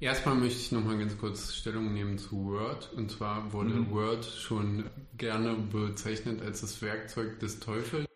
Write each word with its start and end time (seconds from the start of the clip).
Erstmal 0.00 0.36
möchte 0.36 0.60
ich 0.60 0.70
nochmal 0.70 0.96
ganz 0.96 1.18
kurz 1.18 1.54
Stellung 1.54 1.92
nehmen 1.92 2.18
zu 2.18 2.44
Word. 2.44 2.88
Und 2.96 3.10
zwar 3.10 3.52
wurde 3.52 3.70
mhm. 3.70 3.90
Word 3.90 4.24
schon 4.24 4.84
gerne 5.16 5.56
bezeichnet 5.72 6.40
als 6.40 6.60
das 6.60 6.80
Werkzeug 6.82 7.40
des 7.40 7.58
Teufels. 7.58 8.06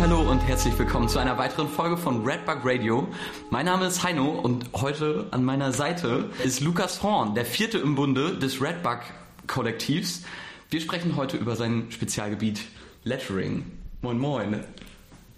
Hallo 0.00 0.30
und 0.30 0.40
herzlich 0.40 0.76
willkommen 0.78 1.08
zu 1.08 1.18
einer 1.18 1.36
weiteren 1.36 1.68
Folge 1.68 1.98
von 1.98 2.24
Redbug 2.24 2.60
Radio. 2.64 3.06
Mein 3.50 3.66
Name 3.66 3.86
ist 3.86 4.02
Heino 4.02 4.30
und 4.30 4.64
heute 4.72 5.26
an 5.30 5.44
meiner 5.44 5.72
Seite 5.72 6.30
ist 6.42 6.60
Lukas 6.60 7.02
Horn, 7.02 7.34
der 7.34 7.44
vierte 7.44 7.78
im 7.78 7.96
Bunde 7.96 8.38
des 8.38 8.62
Redbug 8.62 9.00
Kollektivs. 9.46 10.22
Wir 10.70 10.80
sprechen 10.80 11.16
heute 11.16 11.36
über 11.36 11.54
sein 11.54 11.86
Spezialgebiet 11.90 12.60
Lettering. 13.04 13.64
Moin 14.02 14.18
Moin. 14.18 14.60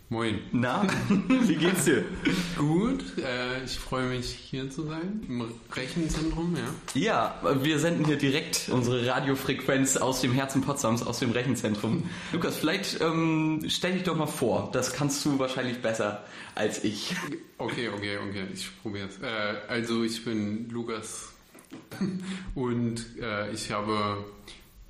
Moin. 0.08 0.40
Na, 0.50 0.84
wie 1.28 1.54
geht's 1.54 1.84
dir? 1.84 2.04
Gut, 2.58 3.02
äh, 3.18 3.64
ich 3.64 3.78
freue 3.78 4.08
mich 4.08 4.26
hier 4.26 4.68
zu 4.68 4.82
sein, 4.82 5.24
im 5.28 5.44
Rechenzentrum, 5.72 6.56
ja. 6.56 7.00
Ja, 7.00 7.56
wir 7.62 7.78
senden 7.78 8.04
hier 8.04 8.18
direkt 8.18 8.68
unsere 8.70 9.06
Radiofrequenz 9.06 9.96
aus 9.96 10.20
dem 10.20 10.32
Herzen 10.32 10.60
Potsdams, 10.60 11.02
aus 11.02 11.20
dem 11.20 11.30
Rechenzentrum. 11.30 12.10
Lukas, 12.32 12.56
vielleicht 12.56 13.00
ähm, 13.00 13.64
stell 13.68 13.92
dich 13.92 14.02
doch 14.02 14.16
mal 14.16 14.26
vor, 14.26 14.68
das 14.72 14.92
kannst 14.92 15.24
du 15.24 15.38
wahrscheinlich 15.38 15.80
besser 15.80 16.24
als 16.56 16.82
ich. 16.82 17.14
Okay, 17.58 17.88
okay, 17.88 18.18
okay, 18.18 18.44
ich 18.52 18.68
probiere 18.82 19.06
es. 19.06 19.18
Äh, 19.18 19.72
also 19.72 20.02
ich 20.02 20.24
bin 20.24 20.68
Lukas 20.68 21.32
und 22.56 23.06
äh, 23.20 23.50
ich 23.52 23.70
habe 23.70 24.24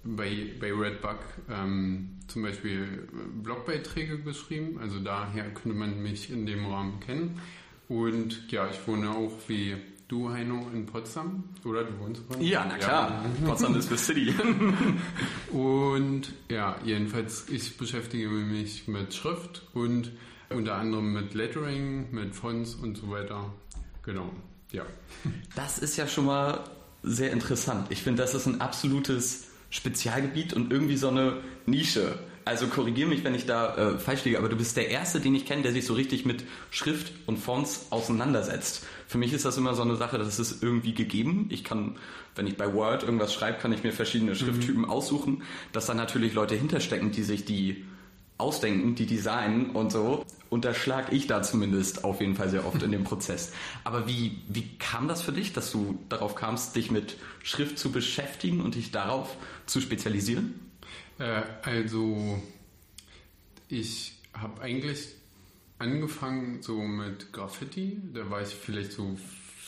bei, 0.05 0.53
bei 0.61 0.73
Redbug 0.73 1.19
ähm, 1.51 2.19
zum 2.27 2.43
Beispiel 2.43 3.09
Blogbeiträge 3.43 4.19
geschrieben. 4.19 4.79
Also 4.81 4.99
daher 4.99 5.51
könnte 5.55 5.77
man 5.77 6.03
mich 6.03 6.31
in 6.31 6.47
dem 6.47 6.67
Rahmen 6.67 7.01
kennen. 7.01 7.41
Und 7.89 8.51
ja, 8.51 8.69
ich 8.71 8.87
wohne 8.87 9.11
auch 9.11 9.33
wie 9.49 9.77
du, 10.09 10.31
Heino, 10.31 10.69
in 10.73 10.87
Potsdam. 10.87 11.45
Oder 11.65 11.85
du 11.85 11.99
wohnst 11.99 12.21
in 12.23 12.27
Potsdam? 12.27 12.47
Ja, 12.47 12.67
na 12.69 12.79
klar. 12.79 13.11
Ja. 13.11 13.31
Potsdam 13.47 13.77
ist 13.77 13.89
the 13.89 13.97
city. 13.97 14.35
und 15.53 16.33
ja, 16.49 16.77
jedenfalls, 16.85 17.49
ich 17.49 17.77
beschäftige 17.77 18.29
mich 18.29 18.89
mit 18.89 19.15
Schrift 19.15 19.63
und 19.75 20.13
unter 20.51 20.75
anderem 20.75 21.13
mit 21.13 21.35
Lettering, 21.35 22.11
mit 22.11 22.35
Fonts 22.35 22.75
und 22.75 22.97
so 22.97 23.11
weiter. 23.11 23.53
Genau, 24.03 24.31
ja. 24.71 24.85
Das 25.55 25.79
ist 25.79 25.97
ja 25.97 26.07
schon 26.07 26.27
mal 26.27 26.65
sehr 27.03 27.33
interessant. 27.33 27.87
Ich 27.91 28.03
finde, 28.03 28.23
das 28.23 28.35
ist 28.35 28.47
ein 28.47 28.61
absolutes 28.61 29.52
Spezialgebiet 29.73 30.53
und 30.53 30.71
irgendwie 30.71 30.97
so 30.97 31.09
eine 31.09 31.39
Nische. 31.67 32.19
Also 32.45 32.67
korrigiere 32.67 33.09
mich, 33.09 33.25
wenn 33.25 33.35
ich 33.35 33.47
da 33.47 33.77
äh, 33.77 33.99
falsch 33.99 34.25
liege, 34.25 34.39
aber 34.39 34.49
du 34.49 34.57
bist 34.57 34.77
der 34.77 34.91
Erste, 34.91 35.19
den 35.21 35.35
ich 35.35 35.47
kenne, 35.47 35.63
der 35.63 35.73
sich 35.73 35.87
so 35.87 35.95
richtig 35.95 36.27
mit 36.27 36.45
Schrift 36.71 37.13
und 37.27 37.39
Fonts 37.39 37.87
auseinandersetzt. 37.91 38.85
Für 39.07 39.17
mich 39.17 39.33
ist 39.33 39.45
das 39.45 39.57
immer 39.57 39.75
so 39.75 39.83
eine 39.83 39.97
Sache, 39.97 40.19
das 40.19 40.39
ist 40.39 40.63
irgendwie 40.63 40.93
gegeben. 40.93 41.47
Ich 41.51 41.65
kann, 41.65 41.97
wenn 42.35 42.47
ich 42.47 42.57
bei 42.57 42.75
Word 42.75 43.03
irgendwas 43.05 43.33
schreibe, 43.33 43.59
kann 43.59 43.73
ich 43.73 43.83
mir 43.83 43.93
verschiedene 43.93 44.35
Schrifttypen 44.35 44.83
mhm. 44.83 44.91
aussuchen, 44.91 45.43
dass 45.73 45.87
da 45.87 45.95
natürlich 45.95 46.35
Leute 46.35 46.55
hinterstecken, 46.55 47.11
die 47.11 47.23
sich 47.23 47.45
die 47.45 47.85
ausdenken, 48.43 48.95
die 48.95 49.07
designen 49.07 49.71
und 49.71 49.93
so, 49.93 50.27
unterschlag 50.51 51.13
ich 51.13 51.29
da 51.29 51.43
zumindest 51.43 52.05
auf 52.05 52.21
jeden 52.21 52.35
Fall 52.35 52.51
sehr 52.51 52.67
oft 52.67 52.83
in 52.83 52.91
dem 52.91 53.05
Prozess. 53.13 53.53
Aber 53.85 54.07
wie, 54.09 54.39
wie 54.49 54.69
kam 54.79 55.09
das 55.09 55.23
für 55.23 55.33
dich, 55.33 55.53
dass 55.53 55.71
du 55.71 55.99
darauf 56.09 56.35
kamst, 56.35 56.77
dich 56.77 56.91
mit 56.91 57.17
Schrift 57.43 57.79
zu 57.79 57.93
beschäftigen 57.93 58.61
und 58.61 58.75
dich 58.75 58.91
darauf 58.91 59.37
zu 59.67 59.81
spezialisieren? 59.81 60.61
Äh, 61.19 61.43
also, 61.63 62.43
ich 63.69 64.19
habe 64.35 64.61
eigentlich 64.61 65.09
angefangen 65.79 66.63
so 66.63 66.81
mit 66.81 67.33
Graffiti, 67.33 67.99
da 68.13 68.29
war 68.29 68.43
ich 68.43 68.49
vielleicht 68.49 68.93
so 68.93 69.17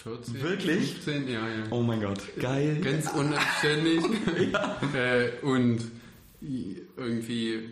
14. 0.02 0.42
Wirklich? 0.42 0.92
15, 0.94 1.28
ja, 1.28 1.48
ja. 1.48 1.64
Oh 1.70 1.82
mein 1.82 2.00
Gott, 2.00 2.20
geil. 2.38 2.80
Ganz 2.82 3.10
unanständig. 3.12 4.04
ja. 4.52 4.80
äh, 4.94 5.30
und 5.42 5.80
irgendwie 6.42 7.70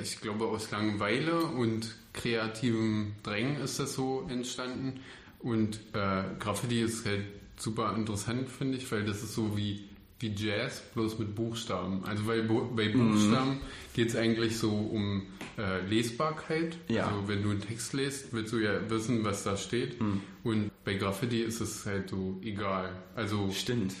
ich 0.00 0.20
glaube, 0.20 0.46
aus 0.46 0.70
Langeweile 0.70 1.40
und 1.40 1.94
kreativem 2.12 3.12
Drängen 3.22 3.60
ist 3.60 3.78
das 3.78 3.94
so 3.94 4.26
entstanden. 4.28 5.00
Und 5.38 5.78
äh, 5.92 6.24
Graffiti 6.38 6.82
ist 6.82 7.06
halt 7.06 7.24
super 7.56 7.94
interessant, 7.96 8.48
finde 8.48 8.78
ich, 8.78 8.90
weil 8.90 9.04
das 9.04 9.22
ist 9.22 9.34
so 9.34 9.56
wie, 9.56 9.84
wie 10.18 10.34
Jazz, 10.34 10.82
bloß 10.94 11.18
mit 11.18 11.34
Buchstaben. 11.34 12.04
Also 12.04 12.26
weil 12.26 12.42
bei 12.42 12.88
mhm. 12.88 13.12
Buchstaben 13.12 13.50
mhm. 13.50 13.60
geht 13.94 14.08
es 14.08 14.16
eigentlich 14.16 14.58
so 14.58 14.70
um 14.72 15.22
äh, 15.58 15.80
Lesbarkeit. 15.86 16.76
Ja. 16.88 17.06
Also 17.06 17.28
wenn 17.28 17.42
du 17.42 17.50
einen 17.50 17.60
Text 17.60 17.92
liest, 17.92 18.32
willst 18.32 18.52
du 18.52 18.58
ja 18.58 18.90
wissen, 18.90 19.24
was 19.24 19.44
da 19.44 19.56
steht. 19.56 20.00
Mhm. 20.00 20.22
Und 20.42 20.70
bei 20.84 20.94
Graffiti 20.94 21.42
ist 21.42 21.60
es 21.60 21.86
halt 21.86 22.10
so 22.10 22.40
egal. 22.42 22.90
Also 23.14 23.50
Stimmt. 23.52 23.94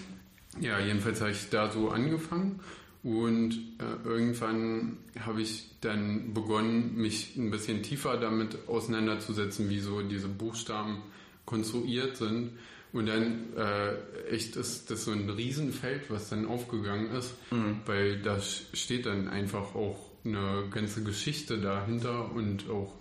Ja, 0.60 0.80
jedenfalls 0.80 1.20
habe 1.20 1.32
ich 1.32 1.50
da 1.50 1.70
so 1.70 1.90
angefangen 1.90 2.60
und 3.06 3.52
äh, 3.78 4.04
irgendwann 4.04 4.96
habe 5.20 5.40
ich 5.40 5.70
dann 5.80 6.34
begonnen, 6.34 6.96
mich 6.96 7.36
ein 7.36 7.52
bisschen 7.52 7.84
tiefer 7.84 8.16
damit 8.16 8.66
auseinanderzusetzen, 8.66 9.70
wie 9.70 9.78
so 9.78 10.02
diese 10.02 10.26
Buchstaben 10.26 11.02
konstruiert 11.44 12.16
sind. 12.16 12.58
Und 12.92 13.06
dann 13.06 13.54
äh, 13.56 13.94
echt 14.28 14.56
ist 14.56 14.90
das 14.90 15.04
so 15.04 15.12
ein 15.12 15.30
Riesenfeld, 15.30 16.10
was 16.10 16.30
dann 16.30 16.46
aufgegangen 16.46 17.12
ist, 17.12 17.36
mhm. 17.52 17.78
weil 17.86 18.20
da 18.22 18.40
steht 18.40 19.06
dann 19.06 19.28
einfach 19.28 19.76
auch 19.76 20.10
eine 20.24 20.64
ganze 20.72 21.04
Geschichte 21.04 21.58
dahinter 21.58 22.32
und 22.32 22.68
auch 22.68 22.92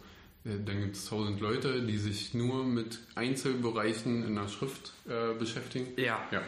äh, 0.43 0.59
dann 0.63 0.81
gibt 0.81 0.97
es 0.97 1.09
tausend 1.09 1.41
Leute, 1.41 1.81
die 1.81 1.97
sich 1.97 2.35
nur 2.35 2.63
mit 2.63 2.99
Einzelbereichen 3.15 4.23
in 4.23 4.35
der 4.35 4.49
Schrift 4.49 4.93
äh, 5.09 5.33
beschäftigen. 5.33 5.87
Ja. 5.97 6.19
ja. 6.31 6.43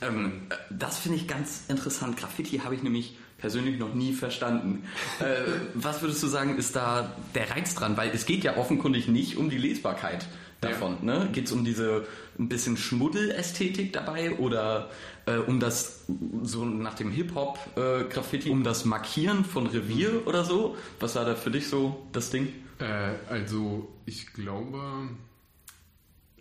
Ähm, 0.00 0.42
das 0.70 0.98
finde 0.98 1.18
ich 1.18 1.28
ganz 1.28 1.64
interessant. 1.68 2.16
Graffiti 2.16 2.58
habe 2.58 2.74
ich 2.74 2.82
nämlich 2.82 3.16
persönlich 3.38 3.78
noch 3.78 3.94
nie 3.94 4.12
verstanden. 4.12 4.84
Äh, 5.20 5.42
was 5.74 6.02
würdest 6.02 6.22
du 6.22 6.26
sagen, 6.26 6.58
ist 6.58 6.76
da 6.76 7.16
der 7.34 7.50
Reiz 7.50 7.74
dran? 7.74 7.96
Weil 7.96 8.10
es 8.10 8.26
geht 8.26 8.44
ja 8.44 8.56
offenkundig 8.56 9.08
nicht 9.08 9.36
um 9.36 9.48
die 9.48 9.58
Lesbarkeit 9.58 10.26
davon. 10.60 10.98
Ja. 11.02 11.20
Ne? 11.20 11.28
Geht 11.32 11.46
es 11.46 11.52
um 11.52 11.64
diese 11.64 12.06
ein 12.38 12.48
bisschen 12.48 12.76
Schmuddelästhetik 12.76 13.92
dabei 13.92 14.36
oder 14.38 14.90
äh, 15.26 15.36
um 15.36 15.60
das, 15.60 16.04
so 16.42 16.64
nach 16.64 16.94
dem 16.94 17.10
Hip-Hop-Graffiti, 17.10 18.48
äh, 18.48 18.52
um 18.52 18.64
das 18.64 18.84
Markieren 18.84 19.44
von 19.44 19.66
Revier 19.66 20.26
oder 20.26 20.44
so? 20.44 20.76
Was 21.00 21.14
war 21.14 21.24
da 21.24 21.34
für 21.34 21.50
dich 21.50 21.68
so 21.68 22.06
das 22.12 22.30
Ding? 22.30 22.52
Äh, 22.78 23.14
also 23.28 23.88
ich 24.06 24.32
glaube, 24.32 25.08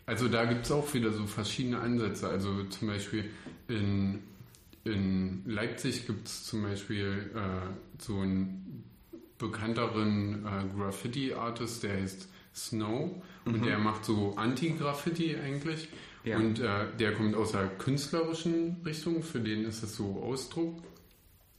also 0.07 0.29
da 0.29 0.45
gibt 0.45 0.65
es 0.65 0.71
auch 0.71 0.91
wieder 0.93 1.11
so 1.11 1.27
verschiedene 1.27 1.79
Ansätze. 1.79 2.29
Also 2.29 2.63
zum 2.63 2.87
Beispiel 2.87 3.29
in, 3.67 4.23
in 4.85 5.43
Leipzig 5.45 6.07
gibt 6.07 6.29
es 6.29 6.45
zum 6.45 6.63
Beispiel 6.63 7.29
äh, 7.35 8.01
so 8.01 8.21
einen 8.21 8.85
bekannteren 9.37 10.45
äh, 10.45 10.75
Graffiti-Artist, 10.75 11.83
der 11.83 11.97
heißt 11.97 12.29
Snow 12.55 13.21
mhm. 13.43 13.53
und 13.53 13.65
der 13.65 13.77
macht 13.79 14.05
so 14.05 14.35
Anti-Graffiti 14.37 15.35
eigentlich. 15.35 15.89
Ja. 16.23 16.37
Und 16.37 16.61
äh, 16.61 16.85
der 16.97 17.13
kommt 17.13 17.35
aus 17.35 17.51
der 17.51 17.67
künstlerischen 17.67 18.77
Richtung, 18.85 19.23
für 19.23 19.41
den 19.41 19.65
ist 19.65 19.83
es 19.83 19.97
so 19.97 20.23
Ausdruck. 20.23 20.81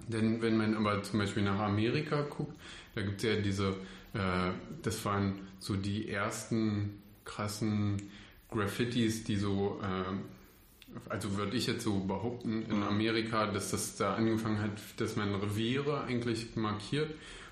Denn 0.06 0.41
wenn 0.41 0.56
man 0.56 0.75
aber 0.75 1.03
zum 1.03 1.19
Beispiel 1.19 1.42
nach 1.42 1.58
Amerika 1.58 2.22
guckt, 2.22 2.58
da 2.94 3.03
gibt 3.03 3.22
es 3.22 3.25
ja 3.25 3.37
diese, 3.37 3.69
äh, 4.14 4.53
das 4.82 5.04
waren 5.04 5.34
so 5.58 5.76
die 5.76 6.08
ersten 6.08 7.03
krassen 7.26 8.10
Graffitis, 8.50 9.25
die 9.25 9.36
so, 9.36 9.81
äh, 9.82 11.09
also 11.10 11.36
würde 11.36 11.56
ich 11.56 11.66
jetzt 11.66 11.84
so 11.84 12.00
behaupten, 12.00 12.64
in 12.69 12.78
mhm. 12.78 12.82
Amerika, 12.84 13.47
dass 13.47 13.70
das 13.70 13.97
da 13.97 14.14
angefangen 14.14 14.60
hat, 14.60 14.72
dass 14.97 15.16
man 15.16 15.34
Reviere 15.34 16.04
eigentlich 16.04 16.56
markiert. 16.56 17.10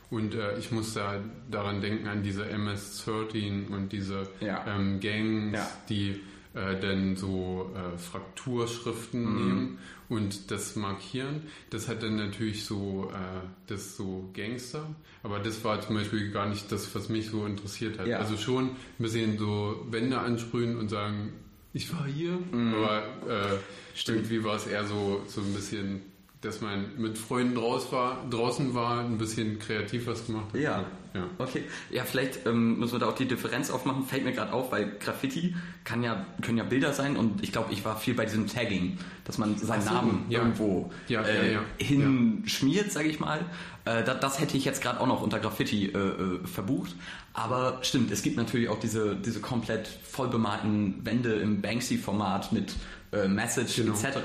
Und 0.08 0.34
äh, 0.34 0.56
ich 0.58 0.70
muss 0.70 0.94
da 0.94 1.20
daran 1.50 1.80
denken, 1.80 2.06
an 2.06 2.22
diese 2.22 2.48
MS-13 2.48 3.68
und 3.68 3.92
diese 3.92 4.28
ja. 4.40 4.64
ähm, 4.66 5.00
Gangs, 5.00 5.56
ja. 5.56 5.68
die 5.88 6.20
äh, 6.56 6.80
dann 6.80 7.16
so 7.16 7.70
äh, 7.74 7.98
Frakturschriften 7.98 9.20
mhm. 9.22 9.36
nehmen 9.36 9.78
und 10.08 10.50
das 10.50 10.74
markieren. 10.74 11.42
Das 11.70 11.86
hat 11.86 12.02
dann 12.02 12.16
natürlich 12.16 12.64
so, 12.64 13.12
äh, 13.12 13.46
das 13.66 13.96
so 13.96 14.30
Gangster, 14.34 14.88
aber 15.22 15.38
das 15.38 15.62
war 15.64 15.80
zum 15.82 15.96
Beispiel 15.96 16.30
gar 16.30 16.48
nicht 16.48 16.72
das, 16.72 16.94
was 16.94 17.10
mich 17.10 17.28
so 17.28 17.44
interessiert 17.44 17.98
hat. 17.98 18.06
Ja. 18.06 18.18
Also 18.18 18.38
schon 18.38 18.70
ein 18.70 18.76
bisschen 18.98 19.38
so 19.38 19.86
Wände 19.90 20.18
ansprühen 20.18 20.78
und 20.78 20.88
sagen, 20.88 21.34
ich 21.74 21.92
war 21.92 22.06
hier, 22.06 22.38
mhm. 22.52 22.74
aber 22.74 23.02
äh, 23.28 24.10
irgendwie 24.10 24.42
war 24.42 24.56
es 24.56 24.66
eher 24.66 24.86
so, 24.86 25.22
so 25.28 25.42
ein 25.42 25.52
bisschen 25.52 26.00
dass 26.42 26.60
man 26.60 26.84
mit 26.98 27.16
Freunden 27.18 27.54
draus 27.54 27.90
war, 27.92 28.24
draußen 28.30 28.74
war, 28.74 29.00
ein 29.00 29.18
bisschen 29.18 29.58
kreativ 29.58 30.06
was 30.06 30.26
gemacht 30.26 30.46
hat. 30.52 30.60
Ja. 30.60 30.84
ja. 31.14 31.24
Okay. 31.38 31.64
Ja, 31.90 32.04
vielleicht 32.04 32.46
ähm, 32.46 32.78
müssen 32.78 32.92
wir 32.92 32.98
da 32.98 33.08
auch 33.08 33.14
die 33.14 33.26
Differenz 33.26 33.70
aufmachen. 33.70 34.04
Fällt 34.04 34.24
mir 34.24 34.32
gerade 34.32 34.52
auf, 34.52 34.70
weil 34.70 34.98
Graffiti 35.00 35.56
kann 35.84 36.02
ja, 36.02 36.26
können 36.42 36.58
ja 36.58 36.64
Bilder 36.64 36.92
sein 36.92 37.16
und 37.16 37.42
ich 37.42 37.52
glaube, 37.52 37.72
ich 37.72 37.84
war 37.84 37.96
viel 37.96 38.14
bei 38.14 38.26
diesem 38.26 38.46
Tagging, 38.46 38.98
dass 39.24 39.38
man 39.38 39.56
seinen 39.56 39.82
so, 39.82 39.94
Namen 39.94 40.26
ja. 40.28 40.40
irgendwo 40.40 40.90
ja, 41.08 41.22
äh, 41.22 41.58
hinschmiert, 41.78 42.92
sage 42.92 43.08
ich 43.08 43.18
mal. 43.18 43.40
Äh, 43.86 44.04
das, 44.04 44.20
das, 44.20 44.40
hätte 44.40 44.58
ich 44.58 44.66
jetzt 44.66 44.82
gerade 44.82 45.00
auch 45.00 45.06
noch 45.06 45.22
unter 45.22 45.38
Graffiti 45.38 45.86
äh, 45.86 45.98
äh, 45.98 46.46
verbucht. 46.46 46.94
Aber 47.32 47.78
stimmt, 47.82 48.10
es 48.10 48.22
gibt 48.22 48.36
natürlich 48.36 48.68
auch 48.68 48.78
diese, 48.78 49.16
diese 49.16 49.40
komplett 49.40 49.88
vollbemalten 49.88 51.04
Wände 51.04 51.32
im 51.34 51.62
Banksy-Format 51.62 52.52
mit 52.52 52.74
äh, 53.12 53.26
Message 53.26 53.76
genau. 53.76 53.94
etc. 53.94 54.18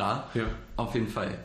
Auf 0.75 0.93
jeden 0.93 1.07
Fall. 1.07 1.37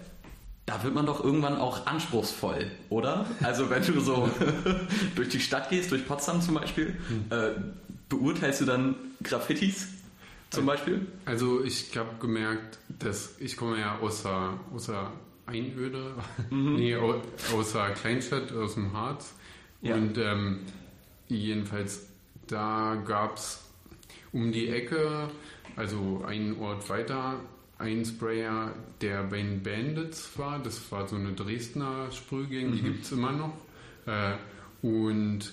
Da 0.66 0.82
wird 0.82 0.94
man 0.94 1.06
doch 1.06 1.22
irgendwann 1.22 1.56
auch 1.56 1.86
anspruchsvoll, 1.86 2.70
oder? 2.88 3.26
Also 3.42 3.70
wenn 3.70 3.84
du 3.84 4.00
so 4.00 4.28
durch 5.14 5.28
die 5.28 5.40
Stadt 5.40 5.70
gehst, 5.70 5.92
durch 5.92 6.06
Potsdam 6.06 6.40
zum 6.40 6.54
Beispiel, 6.54 6.96
hm. 7.08 7.24
äh, 7.30 7.50
beurteilst 8.08 8.60
du 8.60 8.64
dann 8.64 8.96
Graffitis 9.22 9.86
zum 10.50 10.66
Beispiel? 10.66 11.06
Also 11.24 11.62
ich 11.62 11.96
habe 11.96 12.10
gemerkt, 12.20 12.78
dass 12.88 13.36
ich 13.38 13.56
komme 13.56 13.78
ja 13.78 13.98
außer, 13.98 14.58
außer 14.74 15.12
Einöde, 15.46 16.14
mhm. 16.50 16.74
nee, 16.74 16.96
außer 16.96 17.90
Kleinstadt, 17.90 18.52
aus 18.52 18.74
dem 18.74 18.92
Harz. 18.92 19.34
Ja. 19.80 19.94
Und 19.94 20.18
ähm, 20.18 20.60
jedenfalls, 21.28 22.08
da 22.48 23.00
gab 23.06 23.36
es 23.36 23.62
um 24.32 24.50
die 24.50 24.68
Ecke, 24.68 25.30
also 25.76 26.24
einen 26.26 26.58
Ort 26.60 26.88
weiter, 26.88 27.40
ein 27.78 28.04
Sprayer, 28.04 28.72
der 29.00 29.24
bei 29.24 29.38
den 29.38 29.62
Bandits 29.62 30.38
war. 30.38 30.58
Das 30.58 30.90
war 30.90 31.06
so 31.06 31.16
eine 31.16 31.32
Dresdner 31.32 32.10
Sprühgang, 32.10 32.72
die 32.72 32.80
mhm. 32.80 32.84
gibt 32.84 33.04
es 33.04 33.12
immer 33.12 33.32
noch. 33.32 33.54
Äh, 34.06 34.34
und 34.82 35.52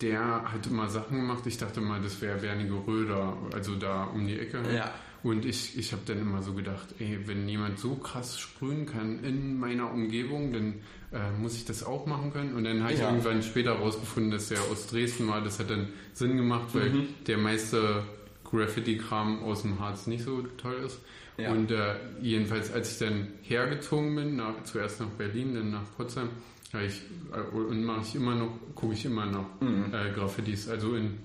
der 0.00 0.52
hat 0.52 0.66
immer 0.66 0.88
Sachen 0.88 1.18
gemacht. 1.18 1.46
Ich 1.46 1.58
dachte 1.58 1.80
mal, 1.80 2.00
das 2.00 2.20
wäre 2.20 2.42
Werniger 2.42 2.86
Röder, 2.86 3.36
also 3.52 3.74
da 3.76 4.04
um 4.04 4.26
die 4.26 4.38
Ecke. 4.38 4.62
Ja. 4.74 4.92
Und 5.22 5.44
ich, 5.44 5.76
ich 5.76 5.92
habe 5.92 6.02
dann 6.06 6.20
immer 6.20 6.42
so 6.42 6.52
gedacht, 6.52 6.94
ey, 6.98 7.18
wenn 7.26 7.48
jemand 7.48 7.78
so 7.78 7.96
krass 7.96 8.38
sprühen 8.38 8.86
kann 8.86 9.24
in 9.24 9.58
meiner 9.58 9.90
Umgebung, 9.90 10.52
dann 10.52 10.74
äh, 11.12 11.30
muss 11.40 11.56
ich 11.56 11.64
das 11.64 11.82
auch 11.82 12.06
machen 12.06 12.32
können. 12.32 12.54
Und 12.54 12.64
dann 12.64 12.82
habe 12.82 12.92
ich 12.92 13.00
ja. 13.00 13.08
irgendwann 13.08 13.42
später 13.42 13.72
rausgefunden, 13.72 14.30
dass 14.30 14.48
der 14.48 14.60
aus 14.70 14.86
Dresden 14.86 15.26
war. 15.26 15.40
Das 15.42 15.58
hat 15.58 15.70
dann 15.70 15.88
Sinn 16.12 16.36
gemacht, 16.36 16.68
weil 16.74 16.90
mhm. 16.90 17.08
der 17.26 17.38
meiste 17.38 18.04
Graffiti-Kram 18.50 19.42
aus 19.42 19.62
dem 19.62 19.80
Harz 19.80 20.06
nicht 20.06 20.24
so 20.24 20.42
toll 20.58 20.82
ist. 20.86 20.98
Ja. 21.38 21.50
Und 21.50 21.70
äh, 21.70 21.96
jedenfalls, 22.22 22.72
als 22.72 22.92
ich 22.92 22.98
dann 22.98 23.28
hergezogen 23.42 24.14
bin, 24.16 24.36
nach, 24.36 24.62
zuerst 24.64 25.00
nach 25.00 25.08
Berlin, 25.08 25.54
dann 25.54 25.70
nach 25.70 25.84
Potsdam, 25.96 26.30
ich, 26.72 27.02
äh, 27.32 27.56
und 27.56 27.84
mache 27.84 28.02
ich 28.02 28.14
immer 28.14 28.34
noch, 28.34 28.50
gucke 28.74 28.94
ich 28.94 29.04
immer 29.04 29.26
noch 29.26 29.60
mhm. 29.60 29.92
äh, 29.92 30.12
Graffitis. 30.12 30.68
Also 30.68 30.94
in, 30.96 31.18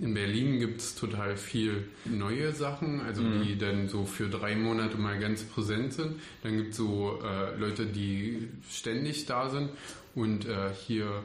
in 0.00 0.12
Berlin 0.12 0.58
gibt 0.58 0.80
es 0.80 0.94
total 0.94 1.36
viel 1.36 1.88
neue 2.04 2.52
Sachen, 2.52 3.00
also 3.00 3.22
mhm. 3.22 3.42
die 3.42 3.56
dann 3.56 3.88
so 3.88 4.04
für 4.04 4.28
drei 4.28 4.54
Monate 4.54 4.98
mal 4.98 5.18
ganz 5.18 5.44
präsent 5.44 5.94
sind. 5.94 6.20
Dann 6.42 6.56
gibt 6.56 6.72
es 6.72 6.76
so 6.76 7.18
äh, 7.24 7.58
Leute, 7.58 7.86
die 7.86 8.48
ständig 8.70 9.26
da 9.26 9.48
sind. 9.48 9.70
Und 10.14 10.46
äh, 10.46 10.70
hier 10.86 11.22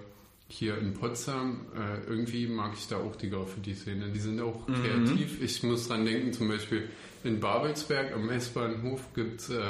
hier 0.54 0.78
in 0.78 0.94
Potsdam, 0.94 1.62
äh, 1.76 2.08
irgendwie 2.08 2.46
mag 2.46 2.74
ich 2.78 2.88
da 2.88 2.98
auch 2.98 3.16
die 3.16 3.32
Graffiti-Szene. 3.32 4.10
Die 4.10 4.20
sind 4.20 4.40
auch 4.40 4.68
mhm. 4.68 4.76
kreativ. 4.76 5.42
Ich 5.42 5.64
muss 5.64 5.88
dran 5.88 6.06
denken, 6.06 6.32
zum 6.32 6.48
Beispiel 6.48 6.90
in 7.24 7.40
Babelsberg 7.40 8.14
am 8.14 8.30
S-Bahnhof 8.30 9.02
gibt 9.16 9.42
es 9.42 9.50
äh, 9.50 9.62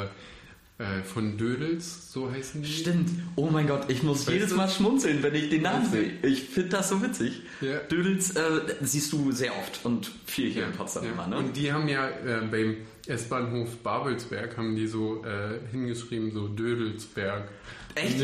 äh, 0.80 1.04
von 1.04 1.38
Dödels, 1.38 2.12
so 2.12 2.30
heißen 2.30 2.64
die. 2.64 2.70
Stimmt. 2.70 3.10
Oh 3.38 3.50
mein 3.50 3.68
Gott, 3.68 3.86
ich 3.88 4.04
muss 4.04 4.28
weißt 4.28 4.32
jedes 4.32 4.50
du? 4.50 4.56
Mal 4.56 4.68
schmunzeln, 4.68 5.24
wenn 5.24 5.34
ich 5.36 5.50
den 5.50 5.62
Namen 5.62 5.90
sehe. 5.90 6.12
Ich 6.22 6.44
finde 6.44 6.70
das 6.70 6.90
so 6.90 7.02
witzig. 7.02 7.44
Ja. 7.62 7.78
Dödels 7.80 8.36
äh, 8.36 8.42
siehst 8.82 9.14
du 9.14 9.32
sehr 9.32 9.58
oft 9.58 9.86
und 9.86 10.12
viel 10.26 10.50
hier 10.50 10.64
ja. 10.64 10.68
in 10.68 10.74
Potsdam 10.74 11.06
ja. 11.06 11.12
immer, 11.14 11.28
ne? 11.28 11.38
Und 11.38 11.56
die 11.56 11.72
haben 11.72 11.88
ja 11.88 12.10
äh, 12.10 12.42
beim 12.52 12.76
S-Bahnhof 13.08 13.78
Babelsberg 13.84 14.58
haben 14.58 14.76
die 14.76 14.88
so 14.88 15.26
äh, 15.26 15.60
hingeschrieben, 15.72 16.32
so 16.32 16.48
Dödelsberg. 16.48 17.50
Echt? 17.96 18.22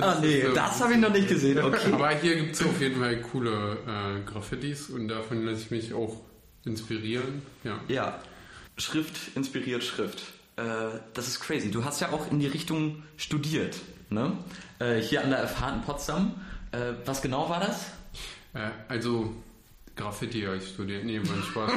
Ah 0.00 0.18
nee, 0.20 0.42
so, 0.42 0.54
das 0.54 0.80
habe 0.80 0.94
ich 0.94 0.98
noch 0.98 1.12
nicht 1.12 1.28
gesehen. 1.28 1.58
Okay. 1.58 1.92
Aber 1.92 2.10
hier 2.10 2.36
gibt 2.36 2.54
es 2.54 2.62
auf 2.64 2.80
jeden 2.80 3.00
Fall 3.00 3.20
coole 3.20 3.78
äh, 3.86 4.30
Graffitis 4.30 4.90
und 4.90 5.08
davon 5.08 5.44
lasse 5.44 5.62
ich 5.62 5.70
mich 5.70 5.94
auch 5.94 6.20
inspirieren. 6.64 7.42
Ja. 7.62 7.80
ja. 7.88 8.20
Schrift 8.76 9.36
inspiriert 9.36 9.84
Schrift. 9.84 10.22
Äh, 10.56 10.62
das 11.14 11.28
ist 11.28 11.40
crazy. 11.40 11.70
Du 11.70 11.84
hast 11.84 12.00
ja 12.00 12.10
auch 12.10 12.30
in 12.30 12.40
die 12.40 12.46
Richtung 12.46 13.02
studiert, 13.16 13.76
ne? 14.10 14.32
Äh, 14.78 15.00
hier 15.00 15.22
an 15.22 15.30
der 15.30 15.46
FH 15.46 15.74
in 15.74 15.82
Potsdam. 15.82 16.34
Äh, 16.72 16.94
was 17.04 17.22
genau 17.22 17.48
war 17.48 17.60
das? 17.60 17.90
Äh, 18.54 18.70
also 18.88 19.34
Graffiti 19.94 20.42
habe 20.42 20.56
ich 20.56 20.68
studiert. 20.68 21.04
Nee, 21.04 21.20
war 21.20 21.42
Spaß. 21.42 21.72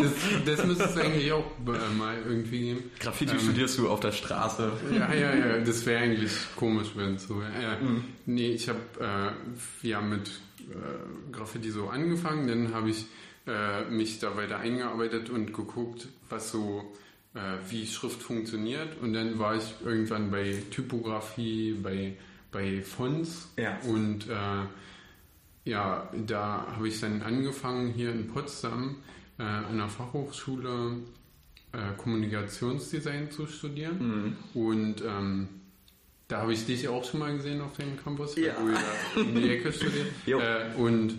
das, 0.00 0.12
das 0.46 0.66
müsste 0.66 0.84
es 0.84 0.96
eigentlich 0.96 1.32
auch 1.32 1.44
äh, 1.66 1.94
mal 1.98 2.16
irgendwie 2.24 2.60
geben. 2.60 2.90
Graffiti 3.00 3.32
ähm, 3.32 3.40
studierst 3.40 3.78
du 3.78 3.88
auf 3.88 4.00
der 4.00 4.12
Straße. 4.12 4.72
Ja, 4.92 5.12
ja, 5.12 5.34
ja. 5.34 5.58
Das 5.58 5.84
wäre 5.84 6.02
eigentlich 6.02 6.32
komisch, 6.54 6.88
wenn 6.94 7.16
es 7.16 7.26
so 7.26 7.40
wäre. 7.40 7.78
Mhm. 7.82 8.04
Nee, 8.26 8.52
ich 8.52 8.68
habe 8.68 8.78
äh, 9.00 9.88
ja 9.88 10.00
mit 10.00 10.28
äh, 10.60 11.32
Graffiti 11.32 11.70
so 11.70 11.88
angefangen. 11.88 12.46
Dann 12.46 12.72
habe 12.72 12.90
ich 12.90 13.06
äh, 13.46 13.84
mich 13.90 14.20
da 14.20 14.36
weiter 14.36 14.58
eingearbeitet 14.58 15.28
und 15.28 15.52
geguckt, 15.52 16.08
was 16.28 16.50
so 16.52 16.94
äh, 17.34 17.40
wie 17.68 17.86
Schrift 17.86 18.22
funktioniert. 18.22 19.00
Und 19.00 19.12
dann 19.12 19.38
war 19.40 19.56
ich 19.56 19.74
irgendwann 19.84 20.30
bei 20.30 20.62
Typografie, 20.70 21.72
bei, 21.82 22.16
bei 22.52 22.80
Fonts 22.82 23.52
ja. 23.56 23.78
und 23.88 24.28
ja, 25.64 26.10
da 26.26 26.66
habe 26.76 26.88
ich 26.88 27.00
dann 27.00 27.22
angefangen 27.22 27.92
hier 27.92 28.12
in 28.12 28.28
Potsdam 28.28 28.96
äh, 29.38 29.42
an 29.42 29.78
der 29.78 29.88
Fachhochschule 29.88 30.98
äh, 31.72 31.96
Kommunikationsdesign 31.96 33.30
zu 33.30 33.46
studieren. 33.46 34.36
Mhm. 34.54 34.60
Und 34.62 35.02
ähm, 35.02 35.48
da 36.28 36.42
habe 36.42 36.52
ich 36.52 36.66
dich 36.66 36.88
auch 36.88 37.04
schon 37.04 37.20
mal 37.20 37.34
gesehen 37.36 37.60
auf 37.60 37.76
dem 37.76 37.96
Campus, 37.96 38.36
ja. 38.36 38.54
wo 38.60 38.68
ihr 38.68 39.24
in 39.24 39.34
die 39.34 39.50
Ecke 39.50 39.72
studiert. 39.72 40.08
äh, 40.26 40.74
und 40.76 41.18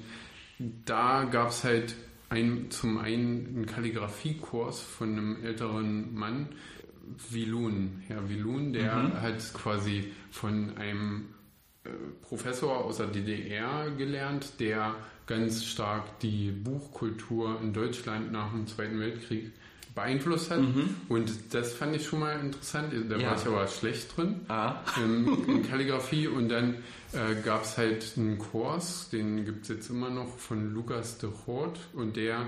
da 0.86 1.26
gab 1.26 1.50
es 1.50 1.64
halt 1.64 1.96
ein, 2.30 2.72
zum 2.72 2.98
einen 2.98 3.48
einen 3.48 3.66
Kalligrafiekurs 3.66 4.82
von 4.82 5.12
einem 5.12 5.44
älteren 5.44 6.14
Mann, 6.16 6.50
Wilun, 7.30 8.02
Herr 8.08 8.30
Wilun, 8.30 8.74
der 8.74 8.96
mhm. 8.96 9.22
hat 9.22 9.54
quasi 9.54 10.12
von 10.32 10.76
einem 10.78 11.26
Professor 12.22 12.84
aus 12.84 12.98
der 12.98 13.08
DDR 13.08 13.92
gelernt, 13.98 14.60
der 14.60 14.96
ganz 15.28 15.64
stark 15.64 16.20
die 16.20 16.52
Buchkultur 16.52 17.60
in 17.62 17.74
Deutschland 17.74 18.32
nach 18.32 18.52
dem 18.52 18.68
Zweiten 18.68 19.00
Weltkrieg 19.00 19.52
beeinflusst 19.96 20.52
hat. 20.52 20.60
Mhm. 20.60 20.96
Und 21.08 21.54
das 21.54 21.74
fand 21.74 21.96
ich 21.96 22.06
schon 22.06 22.20
mal 22.20 22.40
interessant. 22.40 22.94
Da 23.10 23.16
ja. 23.16 23.30
war 23.30 23.38
ich 23.38 23.48
aber 23.48 23.68
schlecht 23.68 24.16
drin 24.16 24.42
ah. 24.50 24.76
in, 25.04 25.48
in 25.48 25.68
Kalligrafie. 25.68 26.28
Und 26.28 26.50
dann 26.50 26.76
äh, 27.14 27.42
gab 27.44 27.64
es 27.64 27.78
halt 27.78 28.14
einen 28.18 28.38
Kurs, 28.38 29.10
den 29.10 29.46
gibt 29.46 29.64
es 29.64 29.70
jetzt 29.70 29.90
immer 29.90 30.10
noch 30.10 30.38
von 30.38 30.74
Lukas 30.74 31.18
de 31.18 31.30
Hort. 31.48 31.80
Und 31.94 32.18
der 32.18 32.48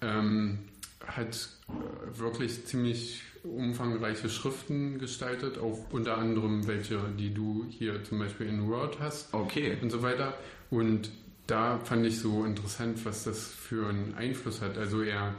ähm, 0.00 0.60
hat 1.04 1.48
äh, 1.68 2.18
wirklich 2.18 2.64
ziemlich 2.64 3.22
umfangreiche 3.44 4.28
Schriften 4.28 4.98
gestaltet, 4.98 5.58
auch 5.58 5.78
unter 5.90 6.18
anderem 6.18 6.66
welche, 6.66 7.00
die 7.18 7.32
du 7.32 7.66
hier 7.68 8.02
zum 8.04 8.18
Beispiel 8.18 8.46
in 8.46 8.68
Word 8.68 8.98
hast. 9.00 9.32
Okay. 9.32 9.76
Und 9.80 9.90
so 9.90 10.02
weiter. 10.02 10.34
Und 10.70 11.10
da 11.46 11.78
fand 11.78 12.06
ich 12.06 12.18
so 12.18 12.44
interessant, 12.44 13.04
was 13.04 13.24
das 13.24 13.46
für 13.46 13.88
einen 13.88 14.14
Einfluss 14.14 14.62
hat. 14.62 14.78
Also 14.78 15.02
er 15.02 15.34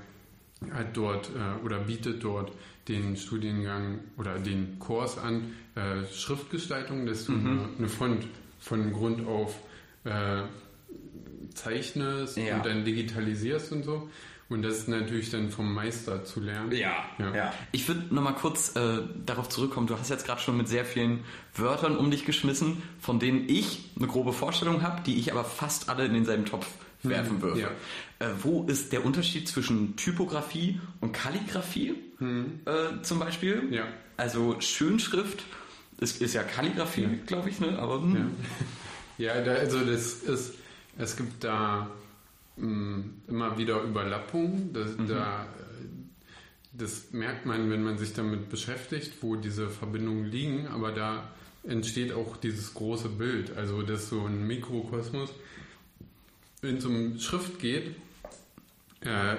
hat 0.72 0.96
dort 0.96 1.30
äh, 1.30 1.66
oder 1.66 1.80
bietet 1.80 2.24
dort 2.24 2.52
den 2.88 3.18
Studiengang 3.18 4.00
oder 4.18 4.38
den 4.38 4.78
Kurs 4.80 5.18
an 5.18 5.54
äh, 5.76 6.06
Schriftgestaltung, 6.14 7.06
dass 7.06 7.26
du 7.26 7.34
mhm. 7.34 7.48
eine, 7.48 7.70
eine 7.80 7.88
Font 7.90 8.28
von 8.60 8.94
Grund 8.94 9.28
auf 9.28 9.60
äh, 10.04 10.44
zeichnest 11.54 12.38
ja. 12.38 12.58
und 12.58 12.66
dann 12.66 12.86
digitalisierst 12.86 13.72
und 13.72 13.84
so. 13.84 14.10
Und 14.48 14.62
das 14.62 14.78
ist 14.78 14.88
natürlich 14.88 15.32
dann 15.32 15.50
vom 15.50 15.74
Meister 15.74 16.24
zu 16.24 16.40
lernen. 16.40 16.72
Ja, 16.72 17.06
ja. 17.18 17.36
ja. 17.36 17.54
Ich 17.72 17.88
würde 17.88 18.14
nochmal 18.14 18.36
kurz 18.36 18.76
äh, 18.76 19.00
darauf 19.26 19.50
zurückkommen. 19.50 19.88
Du 19.88 19.98
hast 19.98 20.10
jetzt 20.10 20.26
gerade 20.26 20.40
schon 20.40 20.56
mit 20.56 20.68
sehr 20.68 20.86
vielen 20.86 21.24
Wörtern 21.56 21.98
um 21.98 22.12
dich 22.12 22.26
geschmissen, 22.26 22.84
von 23.00 23.20
denen 23.20 23.50
ich 23.50 23.90
eine 23.98 24.08
grobe 24.08 24.34
Vorstellung 24.34 24.84
habe, 24.84 25.02
die 25.02 25.18
ich 25.18 25.32
aber 25.32 25.44
fast 25.44 25.90
alle 25.90 26.06
in 26.06 26.14
denselben 26.14 26.46
Topf 26.46 26.68
mhm. 27.02 27.10
werfen 27.10 27.42
würde. 27.42 27.62
Ja. 27.62 27.70
Äh, 28.20 28.34
wo 28.44 28.64
ist 28.64 28.94
der 28.94 29.04
Unterschied 29.04 29.48
zwischen 29.48 29.96
Typografie 29.96 30.80
und 31.02 31.12
Kalligrafie 31.12 31.96
mhm. 32.20 32.60
äh, 32.66 33.02
zum 33.02 33.18
Beispiel? 33.18 33.64
Ja. 33.72 33.88
Also 34.16 34.62
Schönschrift 34.62 35.44
ist, 36.00 36.22
ist 36.22 36.36
ja 36.36 36.44
Kalligrafie, 36.44 37.04
ja. 37.04 37.10
glaube 37.26 37.50
ich, 37.50 37.60
ne? 37.60 37.80
Aber, 37.80 38.02
hm. 38.02 38.32
ja, 39.18 39.42
da, 39.42 39.54
also 39.54 39.80
das 39.80 40.14
ist, 40.22 40.54
es 40.98 41.18
gibt 41.18 41.44
da 41.44 41.90
immer 42.58 43.58
wieder 43.58 43.82
Überlappungen. 43.84 44.72
Das, 44.74 44.98
mhm. 44.98 45.08
Da, 45.08 45.48
das 46.74 47.12
merkt 47.12 47.46
man, 47.46 47.70
wenn 47.70 47.84
man 47.84 47.98
sich 47.98 48.14
damit 48.14 48.50
beschäftigt, 48.50 49.14
wo 49.22 49.36
diese 49.36 49.70
Verbindungen 49.70 50.26
liegen, 50.26 50.68
aber 50.68 50.92
da 50.92 51.32
entsteht 51.64 52.14
auch 52.14 52.38
dieses 52.38 52.74
große 52.74 53.10
Bild. 53.10 53.56
Also, 53.58 53.82
dass 53.82 54.10
so 54.10 54.26
ein 54.26 54.46
Mikrokosmos, 54.48 55.32
wenn 56.62 56.78
es 56.78 56.86
um 56.86 57.20
Schrift 57.20 57.60
geht, 57.60 57.96
äh, 59.02 59.36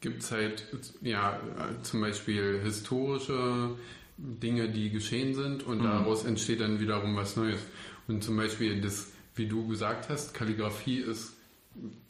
gibt 0.00 0.22
es 0.22 0.30
halt 0.30 0.64
ja, 1.02 1.40
zum 1.82 2.00
Beispiel 2.00 2.60
historische 2.62 3.70
Dinge, 4.18 4.68
die 4.68 4.90
geschehen 4.90 5.34
sind 5.34 5.62
und 5.64 5.78
mhm. 5.78 5.84
daraus 5.84 6.24
entsteht 6.24 6.60
dann 6.60 6.80
wiederum 6.80 7.16
was 7.16 7.36
Neues. 7.36 7.60
Und 8.08 8.22
zum 8.22 8.36
Beispiel 8.36 8.80
das, 8.80 9.12
wie 9.34 9.46
du 9.46 9.66
gesagt 9.66 10.08
hast, 10.08 10.32
Kalligrafie 10.32 10.98
ist, 10.98 11.35